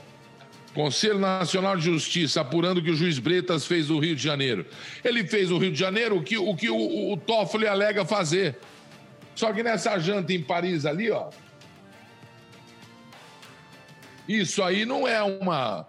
Conselho 0.72 1.18
Nacional 1.18 1.76
de 1.76 1.82
Justiça 1.82 2.40
apurando 2.40 2.80
que 2.80 2.88
o 2.88 2.94
juiz 2.94 3.18
Bretas 3.18 3.66
fez 3.66 3.88
no 3.88 3.98
Rio 3.98 4.14
de 4.14 4.22
Janeiro. 4.22 4.64
Ele 5.04 5.26
fez 5.26 5.50
no 5.50 5.58
Rio 5.58 5.72
de 5.72 5.78
Janeiro 5.78 6.18
o 6.18 6.22
que 6.22 6.38
o, 6.38 6.54
que 6.54 6.70
o, 6.70 7.12
o 7.12 7.16
Toffoli 7.16 7.66
alega 7.66 8.04
fazer. 8.04 8.58
Só 9.34 9.52
que 9.52 9.60
nessa 9.60 9.98
janta 9.98 10.32
em 10.32 10.40
Paris 10.40 10.86
ali, 10.86 11.10
ó, 11.10 11.30
isso 14.28 14.62
aí 14.62 14.84
não 14.84 15.06
é 15.06 15.20
uma, 15.20 15.84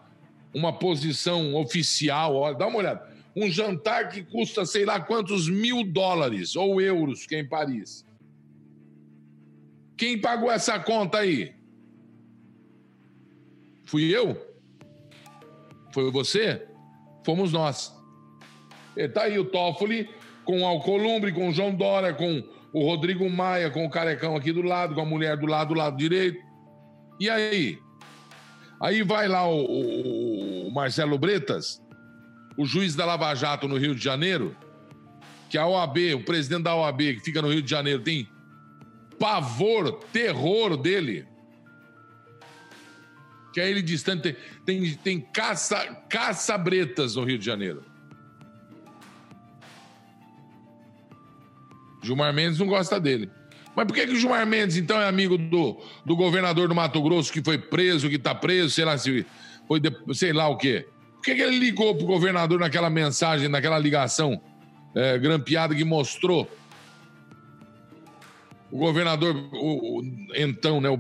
uma 0.52 0.74
posição 0.74 1.54
oficial. 1.54 2.36
Olha, 2.36 2.56
dá 2.56 2.66
uma 2.66 2.80
olhada. 2.80 3.08
Um 3.36 3.48
jantar 3.48 4.10
que 4.10 4.24
custa 4.24 4.66
sei 4.66 4.86
lá 4.86 5.00
quantos 5.00 5.48
mil 5.48 5.84
dólares 5.84 6.56
ou 6.56 6.82
euros, 6.82 7.28
que 7.28 7.36
é 7.36 7.40
em 7.40 7.48
Paris. 7.48 8.09
Quem 10.00 10.18
pagou 10.18 10.50
essa 10.50 10.80
conta 10.80 11.18
aí? 11.18 11.54
Fui 13.86 14.04
eu? 14.06 14.34
Foi 15.94 16.10
você? 16.10 16.66
Fomos 17.26 17.52
nós. 17.52 17.94
Está 18.96 19.24
aí 19.24 19.38
o 19.38 19.44
Toffoli 19.44 20.10
com 20.46 20.62
o 20.62 20.66
Alcolumbre, 20.66 21.34
com 21.34 21.50
o 21.50 21.52
João 21.52 21.76
Dória, 21.76 22.14
com 22.14 22.42
o 22.72 22.82
Rodrigo 22.82 23.30
Maia, 23.30 23.70
com 23.70 23.86
o 23.86 23.90
Carecão 23.90 24.38
aqui 24.38 24.54
do 24.54 24.62
lado, 24.62 24.96
com 24.96 25.02
a 25.02 25.06
mulher 25.06 25.36
do 25.36 25.46
lado, 25.46 25.74
do 25.74 25.74
lado 25.74 25.98
direito. 25.98 26.40
E 27.20 27.30
aí? 27.30 27.78
Aí 28.82 29.04
vai 29.04 29.28
lá 29.28 29.46
o, 29.50 29.66
o, 29.66 30.68
o 30.70 30.72
Marcelo 30.72 31.18
Bretas, 31.18 31.82
o 32.58 32.66
juiz 32.66 32.96
da 32.96 33.06
Lava 33.06 33.36
Jato 33.36 33.68
no 33.68 33.76
Rio 33.76 33.94
de 33.94 34.02
Janeiro, 34.02 34.56
que 35.50 35.58
a 35.58 35.68
OAB, 35.68 35.98
o 36.16 36.24
presidente 36.24 36.64
da 36.64 36.74
OAB, 36.74 37.16
que 37.16 37.20
fica 37.20 37.42
no 37.42 37.50
Rio 37.50 37.62
de 37.62 37.70
Janeiro, 37.70 38.02
tem 38.02 38.30
pavor, 39.20 40.00
terror 40.12 40.78
dele. 40.78 41.28
Que 43.54 43.60
é 43.60 43.70
ele 43.70 43.82
distante, 43.82 44.22
tem, 44.66 44.82
tem, 44.82 44.94
tem 44.96 45.20
caça, 45.20 45.86
caça-bretas 46.10 47.16
no 47.16 47.24
Rio 47.24 47.38
de 47.38 47.46
Janeiro. 47.46 47.84
Gilmar 52.02 52.34
Mendes 52.34 52.58
não 52.60 52.68
gosta 52.68 53.00
dele. 53.00 53.30
Mas 53.76 53.86
por 53.86 53.94
que, 53.94 54.08
que 54.08 54.14
o 54.14 54.20
Gilmar 54.20 54.46
Mendes, 54.48 54.78
então, 54.78 55.00
é 55.00 55.08
amigo 55.08 55.38
do, 55.38 55.78
do 56.06 56.16
governador 56.16 56.68
do 56.68 56.76
Mato 56.76 57.02
Grosso 57.02 57.32
que 57.32 57.44
foi 57.44 57.58
preso, 57.58 58.10
que 58.10 58.16
está 58.16 58.34
preso, 58.34 58.70
sei 58.70 58.86
lá 58.86 58.98
se 58.98 59.26
foi, 59.68 59.80
de, 59.80 59.92
sei 60.14 60.34
lá 60.34 60.48
o 60.48 60.58
quê? 60.58 60.88
Por 61.16 61.24
que, 61.24 61.36
que 61.36 61.42
ele 61.42 61.60
ligou 61.60 61.96
pro 61.96 62.06
governador 62.06 62.60
naquela 62.60 62.90
mensagem, 62.90 63.48
naquela 63.50 63.78
ligação 63.78 64.42
é, 64.96 65.18
grampeada 65.18 65.76
que 65.76 65.84
mostrou 65.84 66.50
o 68.72 68.78
governador, 68.78 69.36
o, 69.54 70.00
o, 70.00 70.06
então, 70.36 70.80
né, 70.80 70.90
o 70.90 71.00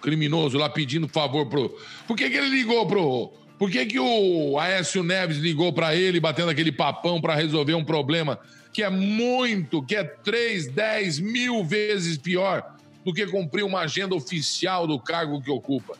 criminoso 0.00 0.58
lá 0.58 0.68
pedindo 0.68 1.08
favor 1.08 1.46
pro. 1.46 1.76
Por 2.06 2.16
que, 2.16 2.28
que 2.28 2.36
ele 2.36 2.48
ligou 2.48 2.86
pro. 2.86 3.32
Por 3.58 3.70
que, 3.70 3.86
que 3.86 3.98
o 3.98 4.58
Aécio 4.58 5.02
Neves 5.02 5.38
ligou 5.38 5.72
para 5.72 5.94
ele, 5.94 6.20
batendo 6.20 6.50
aquele 6.50 6.70
papão 6.70 7.20
para 7.20 7.34
resolver 7.34 7.74
um 7.74 7.84
problema 7.84 8.38
que 8.72 8.82
é 8.82 8.90
muito, 8.90 9.82
que 9.82 9.96
é 9.96 10.04
3, 10.04 10.68
10 10.68 11.20
mil 11.20 11.64
vezes 11.64 12.18
pior 12.18 12.76
do 13.02 13.14
que 13.14 13.26
cumprir 13.26 13.64
uma 13.64 13.80
agenda 13.80 14.14
oficial 14.14 14.86
do 14.86 15.00
cargo 15.00 15.40
que 15.40 15.50
ocupa? 15.50 15.96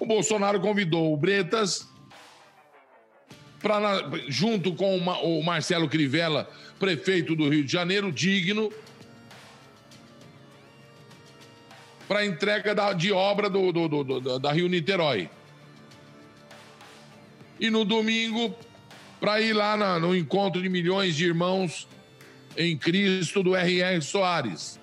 O 0.00 0.06
Bolsonaro 0.06 0.60
convidou 0.60 1.12
o 1.12 1.16
Bretas 1.16 1.86
para, 3.60 4.10
junto 4.28 4.72
com 4.72 4.96
o 4.96 5.44
Marcelo 5.44 5.88
Crivella, 5.88 6.48
prefeito 6.78 7.36
do 7.36 7.48
Rio 7.48 7.64
de 7.64 7.70
Janeiro, 7.72 8.10
digno, 8.10 8.72
para 12.08 12.24
entrega 12.24 12.74
da, 12.74 12.94
de 12.94 13.12
obra 13.12 13.50
do, 13.50 13.70
do, 13.70 13.86
do, 13.86 14.38
da 14.38 14.50
Rio 14.50 14.66
Niterói. 14.66 15.28
E 17.60 17.68
no 17.68 17.84
domingo, 17.84 18.56
para 19.20 19.40
ir 19.42 19.52
lá 19.52 19.76
na, 19.76 19.98
no 19.98 20.16
encontro 20.16 20.62
de 20.62 20.70
milhões 20.70 21.14
de 21.14 21.26
irmãos 21.26 21.86
em 22.56 22.76
Cristo 22.76 23.42
do 23.42 23.54
R.R. 23.54 24.00
Soares. 24.00 24.80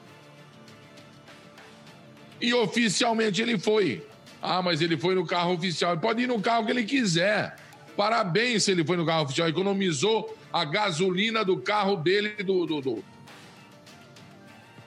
E 2.40 2.54
oficialmente 2.54 3.42
ele 3.42 3.58
foi. 3.58 4.06
Ah, 4.42 4.62
mas 4.62 4.82
ele 4.82 4.96
foi 4.96 5.16
no 5.16 5.26
carro 5.26 5.54
oficial. 5.54 5.94
Ele 5.94 6.02
pode 6.02 6.22
ir 6.22 6.28
no 6.28 6.40
carro 6.40 6.66
que 6.66 6.72
ele 6.72 6.84
quiser. 6.84 7.56
Parabéns 7.98 8.66
se 8.66 8.72
ele 8.72 8.86
foi 8.86 8.98
no 8.98 9.06
carro 9.06 9.24
oficial. 9.24 9.48
Economizou 9.48 10.38
a 10.54 10.64
gasolina 10.64 11.44
do 11.44 11.58
carro 11.58 11.96
dele 11.96 12.44
do. 12.44 12.66
do, 12.66 12.82
do, 12.82 13.04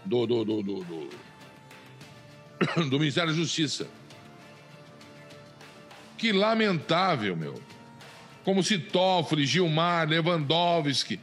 do, 0.05 0.27
do, 0.27 0.44
do, 0.44 0.62
do, 0.62 0.85
do 0.85 1.28
do 2.90 2.99
Ministério 2.99 3.31
da 3.31 3.37
Justiça. 3.37 3.88
Que 6.16 6.33
lamentável, 6.33 7.37
meu. 7.37 7.61
Como 8.44 8.62
se 8.62 8.79
Toffoli, 8.79 9.47
Gilmar, 9.47 10.09
Lewandowski 10.09 11.21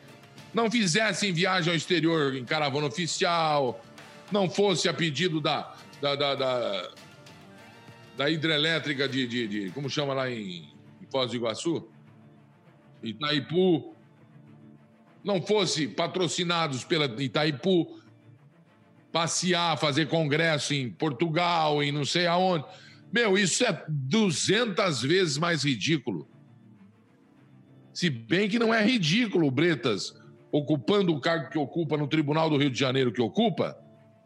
não 0.54 0.72
fizessem 0.72 1.34
viagem 1.34 1.70
ao 1.70 1.76
exterior 1.76 2.34
em 2.34 2.46
caravana 2.46 2.88
oficial, 2.88 3.84
não 4.32 4.50
fosse 4.50 4.88
a 4.88 4.94
pedido 4.94 5.42
da, 5.42 5.76
da, 6.02 6.16
da, 6.16 6.36
da, 6.36 6.92
da 8.16 8.30
hidrelétrica 8.30 9.08
de, 9.08 9.28
de, 9.28 9.48
de, 9.48 9.72
Como 9.72 9.90
chama 9.90 10.14
lá 10.14 10.32
em, 10.32 10.70
em 11.02 11.06
Foz 11.12 11.32
do 11.32 11.36
Iguaçu? 11.36 11.86
Itaipu. 13.04 13.94
Não 15.24 15.42
fosse 15.42 15.88
patrocinados 15.88 16.84
pela 16.84 17.06
Itaipu, 17.22 18.00
passear, 19.16 19.78
fazer 19.78 20.10
congresso 20.10 20.74
em 20.74 20.90
Portugal, 20.90 21.82
em 21.82 21.90
não 21.90 22.04
sei 22.04 22.28
aonde. 22.28 22.66
Meu, 23.14 23.38
isso 23.38 23.64
é 23.64 23.86
200 23.88 25.04
vezes 25.04 25.38
mais 25.38 25.64
ridículo. 25.64 26.28
Se 27.94 28.10
bem 28.10 28.50
que 28.50 28.60
não 28.60 28.74
é 28.74 28.84
ridículo, 28.84 29.50
Bretas, 29.50 30.14
ocupando 30.52 31.14
o 31.14 31.22
cargo 31.22 31.50
que 31.50 31.58
ocupa 31.58 31.96
no 31.96 32.10
Tribunal 32.10 32.50
do 32.50 32.58
Rio 32.58 32.70
de 32.70 32.78
Janeiro 32.78 33.10
que 33.10 33.22
ocupa, 33.22 33.80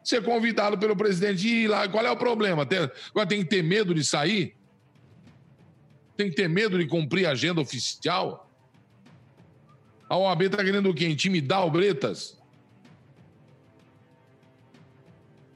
ser 0.03 0.23
convidado 0.23 0.75
pelo 0.75 0.95
presidente 0.95 1.47
e 1.47 1.65
ir 1.65 1.67
lá. 1.67 1.87
Qual 1.87 2.03
é 2.03 2.09
o 2.09 2.17
problema? 2.17 2.65
Tem, 2.65 2.79
agora 3.11 3.27
tem 3.27 3.43
que 3.43 3.49
ter 3.49 3.61
medo 3.61 3.93
de 3.93 4.03
sair? 4.03 4.55
Tem 6.17 6.31
que 6.31 6.35
ter 6.35 6.49
medo 6.49 6.79
de 6.79 6.87
cumprir 6.87 7.27
a 7.27 7.33
agenda 7.33 7.61
oficial? 7.61 8.51
A 10.09 10.17
OAB 10.17 10.45
está 10.45 10.63
querendo 10.63 10.89
o 10.89 10.95
quê? 10.95 11.07
Intimidar 11.07 11.63
o 11.63 11.69
Bretas? 11.69 12.38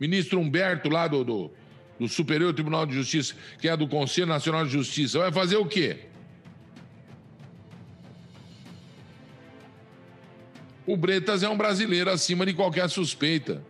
Ministro 0.04 0.38
Humberto, 0.38 0.90
lá 0.90 1.08
do, 1.08 1.24
do, 1.24 1.52
do 1.98 2.10
Superior 2.10 2.54
Tribunal 2.54 2.86
de 2.86 2.94
Justiça, 2.94 3.34
que 3.58 3.70
é 3.70 3.78
do 3.78 3.88
Conselho 3.88 4.28
Nacional 4.28 4.66
de 4.66 4.72
Justiça, 4.72 5.18
vai 5.18 5.32
fazer 5.32 5.56
o 5.56 5.66
quê? 5.66 5.98
O 10.86 10.98
Bretas 10.98 11.42
é 11.42 11.48
um 11.48 11.56
brasileiro 11.56 12.10
acima 12.10 12.46
de 12.46 12.54
qualquer 12.54 12.90
suspeita. 12.90 13.64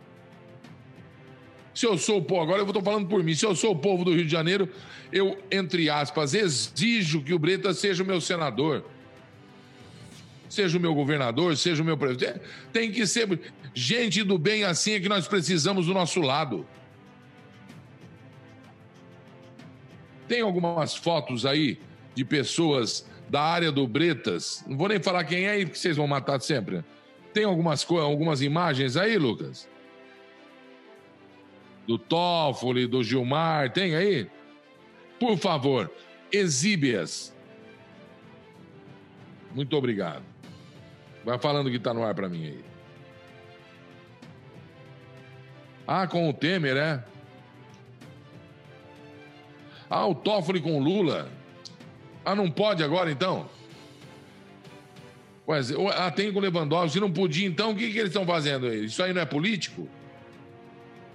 Se 1.71 1.85
eu 1.85 1.99
sou 1.99 2.17
o 2.17 2.23
povo, 2.23 2.41
agora 2.41 2.61
eu 2.63 2.65
estou 2.65 2.81
falando 2.81 3.07
por 3.07 3.23
mim, 3.23 3.35
se 3.35 3.45
eu 3.45 3.55
sou 3.55 3.73
o 3.73 3.75
povo 3.75 4.03
do 4.03 4.15
Rio 4.15 4.25
de 4.25 4.31
Janeiro, 4.31 4.67
eu, 5.11 5.37
entre 5.51 5.87
aspas, 5.87 6.33
exijo 6.33 7.21
que 7.21 7.33
o 7.33 7.37
Bretas 7.37 7.77
seja 7.77 8.01
o 8.01 8.07
meu 8.07 8.19
senador 8.19 8.83
seja 10.53 10.77
o 10.77 10.81
meu 10.81 10.93
governador, 10.93 11.57
seja 11.57 11.81
o 11.81 11.85
meu 11.85 11.97
presidente. 11.97 12.39
Tem 12.71 12.91
que 12.91 13.07
ser 13.07 13.39
gente 13.73 14.23
do 14.23 14.37
bem 14.37 14.63
assim 14.63 14.93
é 14.93 14.99
que 14.99 15.09
nós 15.09 15.27
precisamos 15.27 15.87
do 15.87 15.93
nosso 15.93 16.21
lado. 16.21 16.65
Tem 20.27 20.41
algumas 20.41 20.95
fotos 20.95 21.45
aí 21.45 21.79
de 22.15 22.23
pessoas 22.23 23.05
da 23.29 23.41
área 23.41 23.71
do 23.71 23.87
Bretas. 23.87 24.63
Não 24.67 24.77
vou 24.77 24.87
nem 24.87 25.01
falar 25.01 25.23
quem 25.23 25.45
é, 25.45 25.63
porque 25.63 25.77
vocês 25.77 25.97
vão 25.97 26.07
matar 26.07 26.39
sempre. 26.41 26.83
Tem 27.33 27.43
algumas, 27.43 27.85
algumas 27.89 28.41
imagens 28.41 28.95
aí, 28.95 29.17
Lucas? 29.17 29.67
Do 31.87 31.97
Toffoli, 31.97 32.87
do 32.87 33.03
Gilmar, 33.03 33.71
tem 33.73 33.95
aí? 33.95 34.29
Por 35.19 35.37
favor, 35.37 35.91
exibe-as. 36.31 37.35
Muito 39.53 39.75
obrigado. 39.75 40.23
Vai 41.25 41.37
falando 41.39 41.69
que 41.69 41.79
tá 41.79 41.93
no 41.93 42.03
ar 42.03 42.13
para 42.13 42.29
mim 42.29 42.45
aí. 42.45 42.72
Ah, 45.87 46.07
com 46.07 46.29
o 46.29 46.33
Temer, 46.33 46.77
é? 46.77 47.03
Ah, 49.89 50.07
o 50.07 50.15
Toffoli 50.15 50.61
com 50.61 50.77
o 50.77 50.83
Lula. 50.83 51.29
Ah, 52.25 52.35
não 52.35 52.49
pode 52.49 52.83
agora 52.83 53.11
então? 53.11 53.49
Ué, 55.47 55.59
ah, 55.95 56.09
tem 56.09 56.31
com 56.31 56.39
o 56.39 56.41
Lewandowski. 56.41 56.99
Não 56.99 57.11
podia, 57.11 57.45
então, 57.45 57.71
o 57.71 57.75
que, 57.75 57.91
que 57.91 57.97
eles 57.97 58.09
estão 58.09 58.25
fazendo 58.25 58.67
aí? 58.67 58.85
Isso 58.85 59.03
aí 59.03 59.13
não 59.13 59.21
é 59.21 59.25
político? 59.25 59.87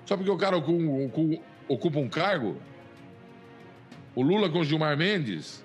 Só 0.04 0.16
porque 0.16 0.30
o 0.30 0.36
cara 0.36 0.56
ocupa 0.56 1.98
um 1.98 2.08
cargo? 2.08 2.56
O 4.14 4.22
Lula 4.22 4.48
com 4.50 4.60
o 4.60 4.64
Gilmar 4.64 4.96
Mendes? 4.96 5.64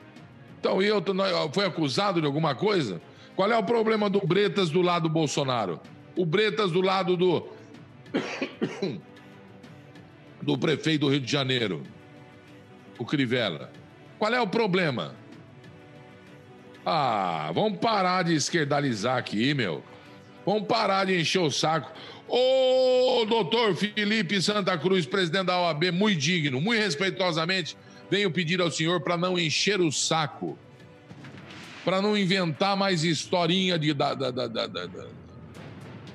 Então, 0.59 0.81
eu 0.81 1.03
foi 1.51 1.65
acusado 1.65 2.21
de 2.21 2.25
alguma 2.25 2.55
coisa? 2.55 3.01
Qual 3.35 3.51
é 3.51 3.57
o 3.57 3.63
problema 3.63 4.09
do 4.09 4.25
Bretas 4.25 4.69
do 4.69 4.81
lado 4.81 5.03
do 5.03 5.09
Bolsonaro? 5.09 5.79
O 6.15 6.25
Bretas 6.25 6.71
do 6.71 6.81
lado 6.81 7.17
do. 7.17 7.47
do 10.41 10.57
prefeito 10.57 11.01
do 11.01 11.09
Rio 11.09 11.21
de 11.21 11.31
Janeiro, 11.31 11.83
o 12.97 13.05
Crivella. 13.05 13.71
Qual 14.19 14.33
é 14.33 14.39
o 14.39 14.47
problema? 14.47 15.15
Ah, 16.85 17.51
vamos 17.53 17.79
parar 17.79 18.23
de 18.23 18.33
esquerdalizar 18.33 19.17
aqui, 19.17 19.53
meu. 19.53 19.83
Vamos 20.45 20.67
parar 20.67 21.05
de 21.05 21.19
encher 21.19 21.39
o 21.39 21.49
saco. 21.49 21.91
Ô, 22.27 23.25
doutor 23.25 23.75
Felipe 23.75 24.41
Santa 24.41 24.77
Cruz, 24.77 25.05
presidente 25.05 25.45
da 25.47 25.59
OAB, 25.59 25.91
muito 25.91 26.19
digno, 26.19 26.59
muito 26.59 26.81
respeitosamente, 26.81 27.77
venho 28.09 28.31
pedir 28.31 28.59
ao 28.59 28.71
senhor 28.71 29.01
para 29.01 29.15
não 29.15 29.39
encher 29.39 29.79
o 29.79 29.91
saco 29.91 30.57
para 31.83 32.01
não 32.01 32.17
inventar 32.17 32.75
mais 32.77 33.03
historinha 33.03 33.77
de. 33.77 33.93
Da, 33.93 34.13
da, 34.13 34.31
da, 34.31 34.47
da, 34.47 34.89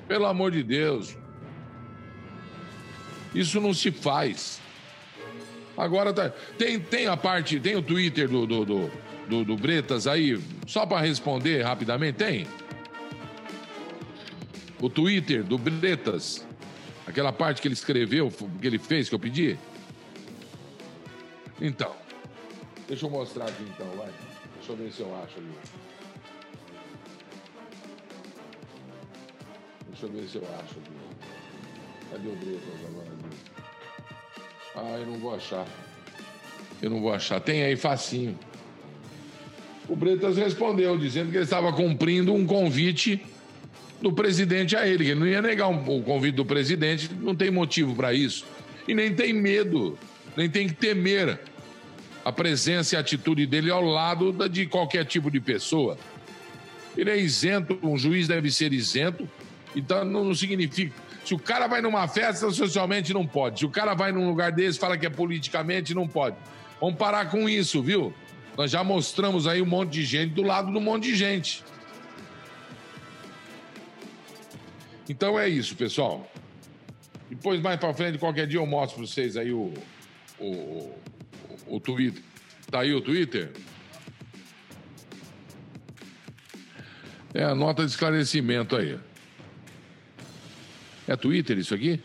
Pelo 0.07 0.25
amor 0.25 0.51
de 0.51 0.63
Deus. 0.63 1.15
Isso 3.33 3.59
não 3.59 3.73
se 3.73 3.91
faz. 3.91 4.61
Agora 5.77 6.13
tá, 6.13 6.29
tem, 6.57 6.79
tem 6.79 7.07
a 7.07 7.15
parte, 7.15 7.59
tem 7.59 7.75
o 7.75 7.81
Twitter 7.81 8.27
do, 8.27 8.45
do, 8.45 8.65
do, 8.65 8.91
do, 9.29 9.45
do 9.45 9.55
Bretas 9.55 10.07
aí, 10.07 10.37
só 10.67 10.85
para 10.85 10.99
responder 10.99 11.61
rapidamente, 11.61 12.17
tem? 12.17 12.47
O 14.81 14.89
Twitter 14.89 15.43
do 15.43 15.57
Bretas, 15.57 16.45
aquela 17.07 17.31
parte 17.31 17.61
que 17.61 17.67
ele 17.67 17.75
escreveu, 17.75 18.29
que 18.59 18.67
ele 18.67 18.77
fez, 18.77 19.07
que 19.07 19.15
eu 19.15 19.19
pedi? 19.19 19.57
Então, 21.61 21.95
deixa 22.87 23.05
eu 23.05 23.09
mostrar 23.09 23.45
aqui 23.45 23.63
então, 23.63 23.87
vai. 23.95 24.09
Deixa 24.57 24.71
eu 24.71 24.75
ver 24.75 24.91
se 24.91 24.99
eu 25.01 25.15
acho 25.23 25.37
ali. 25.37 25.53
Deixa 29.89 30.05
eu 30.05 30.11
ver 30.11 30.27
se 30.27 30.35
eu 30.37 30.43
acho 30.43 30.79
aqui. 30.79 31.38
Cadê 32.11 32.27
o 32.27 32.35
Bretas 32.35 32.61
agora? 32.87 33.09
Ah, 34.75 34.99
eu 34.99 35.05
não 35.05 35.19
vou 35.19 35.35
achar. 35.35 35.65
Eu 36.81 36.89
não 36.89 37.01
vou 37.01 37.13
achar. 37.13 37.39
Tem 37.39 37.63
aí 37.63 37.75
facinho. 37.75 38.37
O 39.87 39.95
Bretas 39.95 40.37
respondeu, 40.37 40.97
dizendo 40.97 41.31
que 41.31 41.37
ele 41.37 41.43
estava 41.43 41.73
cumprindo 41.73 42.33
um 42.33 42.45
convite 42.45 43.21
do 44.01 44.13
presidente 44.13 44.75
a 44.75 44.87
ele. 44.87 45.05
Ele 45.05 45.19
não 45.19 45.27
ia 45.27 45.41
negar 45.41 45.67
o 45.67 46.03
convite 46.03 46.35
do 46.35 46.45
presidente, 46.45 47.09
não 47.13 47.35
tem 47.35 47.51
motivo 47.51 47.95
para 47.95 48.13
isso. 48.13 48.45
E 48.87 48.93
nem 48.93 49.13
tem 49.13 49.33
medo, 49.33 49.97
nem 50.37 50.49
tem 50.49 50.67
que 50.67 50.75
temer 50.75 51.39
a 52.23 52.31
presença 52.31 52.95
e 52.95 52.97
a 52.97 53.01
atitude 53.01 53.45
dele 53.45 53.71
ao 53.71 53.83
lado 53.83 54.31
de 54.49 54.65
qualquer 54.65 55.05
tipo 55.05 55.29
de 55.31 55.39
pessoa. 55.39 55.97
Ele 56.97 57.09
é 57.09 57.17
isento, 57.17 57.77
um 57.81 57.97
juiz 57.97 58.27
deve 58.27 58.51
ser 58.51 58.73
isento, 58.73 59.27
então 59.75 60.03
não 60.05 60.33
significa. 60.33 60.93
Se 61.29 61.35
o 61.35 61.37
cara 61.37 61.67
vai 61.67 61.79
numa 61.79 62.07
festa, 62.07 62.49
socialmente 62.49 63.13
não 63.13 63.23
pode. 63.23 63.59
Se 63.59 63.65
o 63.67 63.69
cara 63.69 63.93
vai 63.93 64.11
num 64.11 64.27
lugar 64.27 64.51
desse, 64.51 64.79
fala 64.79 64.97
que 64.97 65.05
é 65.05 65.11
politicamente, 65.11 65.93
não 65.93 66.07
pode. 66.07 66.35
Vamos 66.81 66.95
parar 66.97 67.29
com 67.29 67.47
isso, 67.47 67.83
viu? 67.83 68.11
Nós 68.57 68.71
já 68.71 68.83
mostramos 68.83 69.45
aí 69.45 69.61
um 69.61 69.65
monte 69.67 69.91
de 69.91 70.05
gente 70.05 70.33
do 70.33 70.41
lado 70.41 70.73
do 70.73 70.81
monte 70.81 71.03
de 71.03 71.15
gente. 71.15 71.63
Então 75.07 75.39
é 75.39 75.47
isso, 75.47 75.75
pessoal. 75.75 76.27
Depois, 77.29 77.61
mais 77.61 77.79
para 77.79 77.93
frente, 77.93 78.17
qualquer 78.17 78.47
dia 78.47 78.59
eu 78.59 78.65
mostro 78.65 78.97
para 78.97 79.05
vocês 79.05 79.37
aí 79.37 79.51
o, 79.53 79.71
o, 80.39 80.95
o 81.67 81.79
Twitter. 81.79 82.23
Tá 82.71 82.79
aí 82.79 82.91
o 82.91 83.01
Twitter? 83.01 83.51
É 87.35 87.43
a 87.43 87.53
nota 87.53 87.85
de 87.85 87.91
esclarecimento 87.91 88.75
aí. 88.75 88.97
É 91.09 91.15
Twitter 91.15 91.57
isso 91.57 91.73
aqui? 91.73 91.99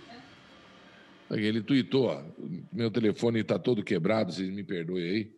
Ele 1.31 1.63
tweetou, 1.63 2.07
ó, 2.07 2.25
meu 2.73 2.91
telefone 2.91 3.41
está 3.41 3.59
todo 3.59 3.85
quebrado, 3.85 4.33
vocês 4.33 4.49
me 4.49 4.65
perdoem 4.65 5.05
aí. 5.05 5.37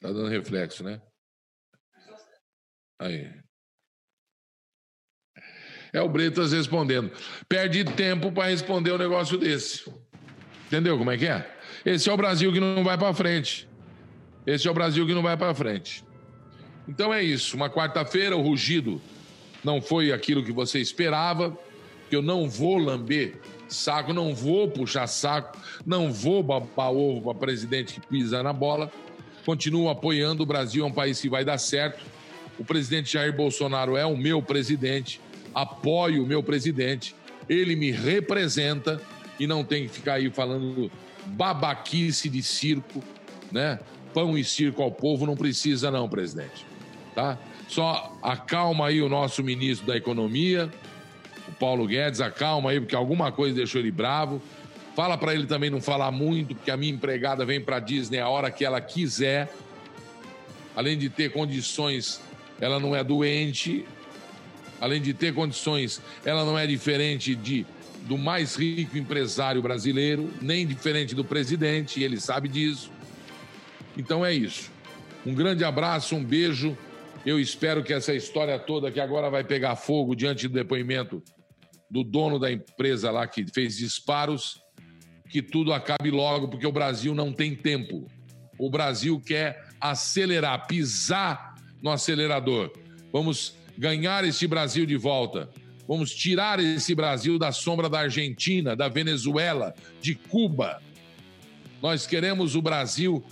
Tá 0.00 0.08
dando 0.08 0.26
reflexo, 0.26 0.82
né? 0.82 1.00
Aí. 2.98 3.32
É 5.92 6.02
o 6.02 6.08
Bretas 6.08 6.52
respondendo. 6.52 7.12
Perde 7.48 7.84
tempo 7.84 8.32
para 8.32 8.48
responder 8.48 8.90
um 8.90 8.98
negócio 8.98 9.38
desse. 9.38 9.88
Entendeu 10.66 10.98
como 10.98 11.12
é 11.12 11.16
que 11.16 11.28
é? 11.28 11.58
Esse 11.86 12.10
é 12.10 12.12
o 12.12 12.16
Brasil 12.16 12.52
que 12.52 12.58
não 12.58 12.82
vai 12.82 12.98
para 12.98 13.14
frente. 13.14 13.68
Esse 14.44 14.66
é 14.66 14.70
o 14.70 14.74
Brasil 14.74 15.06
que 15.06 15.14
não 15.14 15.22
vai 15.22 15.36
para 15.36 15.54
frente. 15.54 16.04
Então 16.88 17.14
é 17.14 17.22
isso. 17.22 17.54
Uma 17.56 17.70
quarta-feira, 17.70 18.36
o 18.36 18.42
rugido 18.42 19.00
não 19.64 19.80
foi 19.80 20.12
aquilo 20.12 20.42
que 20.42 20.52
você 20.52 20.78
esperava. 20.80 21.56
Que 22.08 22.16
eu 22.16 22.22
não 22.22 22.48
vou 22.48 22.76
lamber 22.76 23.40
saco, 23.68 24.12
não 24.12 24.34
vou 24.34 24.68
puxar 24.68 25.06
saco, 25.06 25.58
não 25.86 26.12
vou 26.12 26.42
babar 26.42 26.92
ovo 26.92 27.22
para 27.22 27.34
presidente 27.34 27.94
que 27.94 28.06
pisa 28.06 28.42
na 28.42 28.52
bola. 28.52 28.92
Continuo 29.46 29.88
apoiando. 29.88 30.42
O 30.42 30.46
Brasil 30.46 30.84
é 30.84 30.86
um 30.86 30.92
país 30.92 31.20
que 31.20 31.28
vai 31.28 31.44
dar 31.44 31.58
certo. 31.58 32.04
O 32.58 32.64
presidente 32.64 33.14
Jair 33.14 33.34
Bolsonaro 33.34 33.96
é 33.96 34.04
o 34.04 34.16
meu 34.16 34.42
presidente. 34.42 35.20
Apoio 35.54 36.22
o 36.22 36.26
meu 36.26 36.42
presidente. 36.42 37.14
Ele 37.48 37.74
me 37.74 37.90
representa 37.90 39.00
e 39.40 39.46
não 39.46 39.64
tem 39.64 39.84
que 39.84 39.88
ficar 39.88 40.14
aí 40.14 40.30
falando 40.30 40.90
babaquice 41.26 42.28
de 42.28 42.42
circo, 42.42 43.02
né? 43.50 43.78
Pão 44.12 44.36
e 44.36 44.44
circo 44.44 44.82
ao 44.82 44.92
povo 44.92 45.26
não 45.26 45.36
precisa 45.36 45.90
não, 45.90 46.08
presidente, 46.08 46.66
tá? 47.14 47.38
Só 47.68 48.16
acalma 48.22 48.88
aí 48.88 49.00
o 49.00 49.08
nosso 49.08 49.42
ministro 49.42 49.86
da 49.86 49.96
Economia, 49.96 50.70
o 51.48 51.52
Paulo 51.52 51.86
Guedes, 51.86 52.20
acalma 52.20 52.70
aí 52.70 52.80
porque 52.80 52.94
alguma 52.94 53.32
coisa 53.32 53.56
deixou 53.56 53.80
ele 53.80 53.90
bravo. 53.90 54.42
Fala 54.94 55.16
para 55.16 55.34
ele 55.34 55.46
também 55.46 55.70
não 55.70 55.80
falar 55.80 56.10
muito, 56.10 56.54
porque 56.54 56.70
a 56.70 56.76
minha 56.76 56.92
empregada 56.92 57.44
vem 57.46 57.60
para 57.60 57.80
Disney 57.80 58.18
a 58.18 58.28
hora 58.28 58.50
que 58.50 58.64
ela 58.64 58.80
quiser. 58.80 59.50
Além 60.76 60.98
de 60.98 61.08
ter 61.08 61.32
condições, 61.32 62.20
ela 62.60 62.78
não 62.78 62.94
é 62.94 63.02
doente. 63.02 63.86
Além 64.80 65.00
de 65.00 65.14
ter 65.14 65.32
condições, 65.32 66.02
ela 66.24 66.44
não 66.44 66.58
é 66.58 66.66
diferente 66.66 67.34
de 67.34 67.64
do 68.02 68.18
mais 68.18 68.56
rico 68.56 68.98
empresário 68.98 69.62
brasileiro, 69.62 70.28
nem 70.40 70.66
diferente 70.66 71.14
do 71.14 71.24
presidente, 71.24 72.00
e 72.00 72.04
ele 72.04 72.20
sabe 72.20 72.48
disso. 72.48 72.90
Então 73.96 74.24
é 74.24 74.32
isso. 74.34 74.70
Um 75.24 75.34
grande 75.34 75.64
abraço, 75.64 76.16
um 76.16 76.24
beijo. 76.24 76.76
Eu 77.24 77.38
espero 77.38 77.84
que 77.84 77.92
essa 77.92 78.12
história 78.12 78.58
toda, 78.58 78.90
que 78.90 78.98
agora 78.98 79.30
vai 79.30 79.44
pegar 79.44 79.76
fogo 79.76 80.14
diante 80.14 80.48
do 80.48 80.54
depoimento 80.54 81.22
do 81.88 82.02
dono 82.02 82.38
da 82.38 82.50
empresa 82.50 83.10
lá 83.12 83.28
que 83.28 83.46
fez 83.46 83.76
disparos, 83.76 84.60
que 85.30 85.40
tudo 85.40 85.72
acabe 85.72 86.10
logo, 86.10 86.48
porque 86.48 86.66
o 86.66 86.72
Brasil 86.72 87.14
não 87.14 87.32
tem 87.32 87.54
tempo. 87.54 88.08
O 88.58 88.68
Brasil 88.68 89.20
quer 89.20 89.68
acelerar, 89.80 90.66
pisar 90.66 91.54
no 91.80 91.90
acelerador. 91.90 92.72
Vamos 93.12 93.54
ganhar 93.78 94.24
este 94.24 94.46
Brasil 94.48 94.84
de 94.84 94.96
volta. 94.96 95.48
Vamos 95.86 96.14
tirar 96.14 96.58
esse 96.58 96.94
Brasil 96.94 97.38
da 97.38 97.52
sombra 97.52 97.88
da 97.88 98.00
Argentina, 98.00 98.74
da 98.74 98.88
Venezuela, 98.88 99.74
de 100.00 100.14
Cuba. 100.14 100.82
Nós 101.80 102.04
queremos 102.06 102.56
o 102.56 102.62
Brasil 102.62 103.24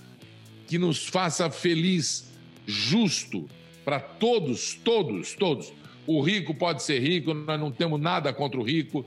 que 0.67 0.77
nos 0.77 1.05
faça 1.07 1.49
feliz, 1.49 2.31
justo 2.65 3.49
para 3.83 3.99
todos, 3.99 4.75
todos, 4.75 5.33
todos. 5.33 5.73
O 6.05 6.21
rico 6.21 6.53
pode 6.53 6.83
ser 6.83 6.99
rico, 6.99 7.33
nós 7.33 7.59
não 7.59 7.71
temos 7.71 7.99
nada 7.99 8.33
contra 8.33 8.59
o 8.59 8.63
rico. 8.63 9.05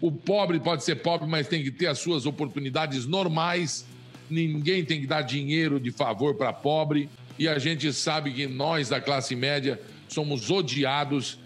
O 0.00 0.10
pobre 0.10 0.60
pode 0.60 0.84
ser 0.84 0.96
pobre, 0.96 1.28
mas 1.28 1.48
tem 1.48 1.62
que 1.62 1.70
ter 1.70 1.86
as 1.86 1.98
suas 1.98 2.26
oportunidades 2.26 3.06
normais. 3.06 3.86
Ninguém 4.28 4.84
tem 4.84 5.00
que 5.00 5.06
dar 5.06 5.22
dinheiro 5.22 5.78
de 5.80 5.90
favor 5.90 6.34
para 6.34 6.52
pobre. 6.52 7.08
E 7.38 7.48
a 7.48 7.58
gente 7.58 7.92
sabe 7.92 8.32
que 8.32 8.46
nós 8.46 8.88
da 8.88 9.00
classe 9.00 9.34
média 9.34 9.80
somos 10.08 10.50
odiados 10.50 11.38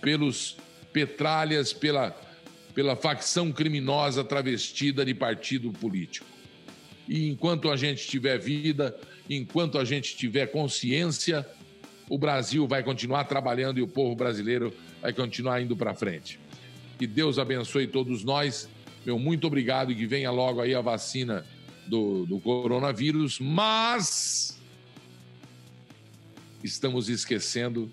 pelos 0.00 0.56
petralhas, 0.92 1.72
pela, 1.72 2.10
pela 2.74 2.96
facção 2.96 3.52
criminosa 3.52 4.24
travestida 4.24 5.04
de 5.04 5.14
partido 5.14 5.70
político. 5.72 6.26
E 7.08 7.28
enquanto 7.28 7.70
a 7.70 7.76
gente 7.76 8.06
tiver 8.06 8.38
vida, 8.38 8.96
enquanto 9.28 9.78
a 9.78 9.84
gente 9.84 10.16
tiver 10.16 10.46
consciência, 10.46 11.46
o 12.10 12.18
Brasil 12.18 12.66
vai 12.66 12.82
continuar 12.82 13.22
trabalhando 13.24 13.78
e 13.78 13.82
o 13.82 13.86
povo 13.86 14.16
brasileiro 14.16 14.74
vai 15.00 15.12
continuar 15.12 15.62
indo 15.62 15.76
para 15.76 15.94
frente. 15.94 16.40
Que 16.98 17.06
Deus 17.06 17.38
abençoe 17.38 17.86
todos 17.86 18.24
nós. 18.24 18.68
Meu 19.06 19.16
muito 19.16 19.46
obrigado 19.46 19.92
e 19.92 19.94
que 19.94 20.06
venha 20.06 20.28
logo 20.32 20.60
aí 20.60 20.74
a 20.74 20.80
vacina 20.80 21.46
do, 21.86 22.26
do 22.26 22.40
coronavírus, 22.40 23.38
mas 23.38 24.60
estamos 26.64 27.08
esquecendo 27.08 27.88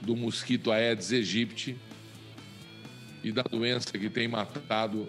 do 0.00 0.14
mosquito 0.14 0.70
Aedes 0.70 1.12
aegypti 1.12 1.76
e 3.24 3.32
da 3.32 3.42
doença 3.42 3.98
que 3.98 4.08
tem 4.08 4.28
matado 4.28 5.08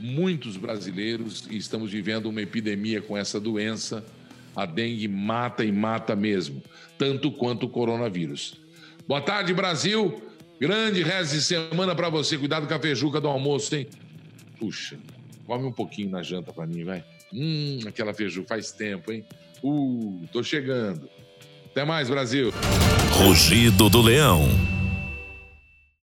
muitos 0.00 0.56
brasileiros 0.56 1.46
e 1.50 1.56
estamos 1.56 1.90
vivendo 1.90 2.26
uma 2.26 2.42
epidemia 2.42 3.00
com 3.00 3.16
essa 3.16 3.40
doença. 3.40 4.04
A 4.54 4.64
dengue 4.64 5.06
mata 5.06 5.64
e 5.64 5.70
mata 5.70 6.16
mesmo, 6.16 6.62
tanto 6.96 7.30
quanto 7.30 7.66
o 7.66 7.68
coronavírus. 7.68 8.58
Boa 9.06 9.20
tarde, 9.20 9.52
Brasil. 9.52 10.22
Grande 10.58 11.02
resto 11.02 11.34
de 11.34 11.42
semana 11.42 11.94
para 11.94 12.08
você. 12.08 12.38
Cuidado 12.38 12.66
com 12.66 12.72
a 12.72 12.78
feijuca 12.78 13.20
do 13.20 13.28
almoço, 13.28 13.76
hein? 13.76 13.86
Puxa, 14.58 14.96
come 15.46 15.64
um 15.64 15.72
pouquinho 15.72 16.10
na 16.10 16.22
janta 16.22 16.52
para 16.52 16.66
mim, 16.66 16.84
vai. 16.84 17.04
Hum, 17.32 17.80
aquela 17.86 18.14
feijuca 18.14 18.48
faz 18.48 18.72
tempo, 18.72 19.12
hein? 19.12 19.24
Uh, 19.62 20.26
tô 20.32 20.42
chegando. 20.42 21.08
Até 21.66 21.84
mais, 21.84 22.08
Brasil. 22.08 22.50
Rugido 23.12 23.90
do 23.90 24.00
Leão. 24.00 24.48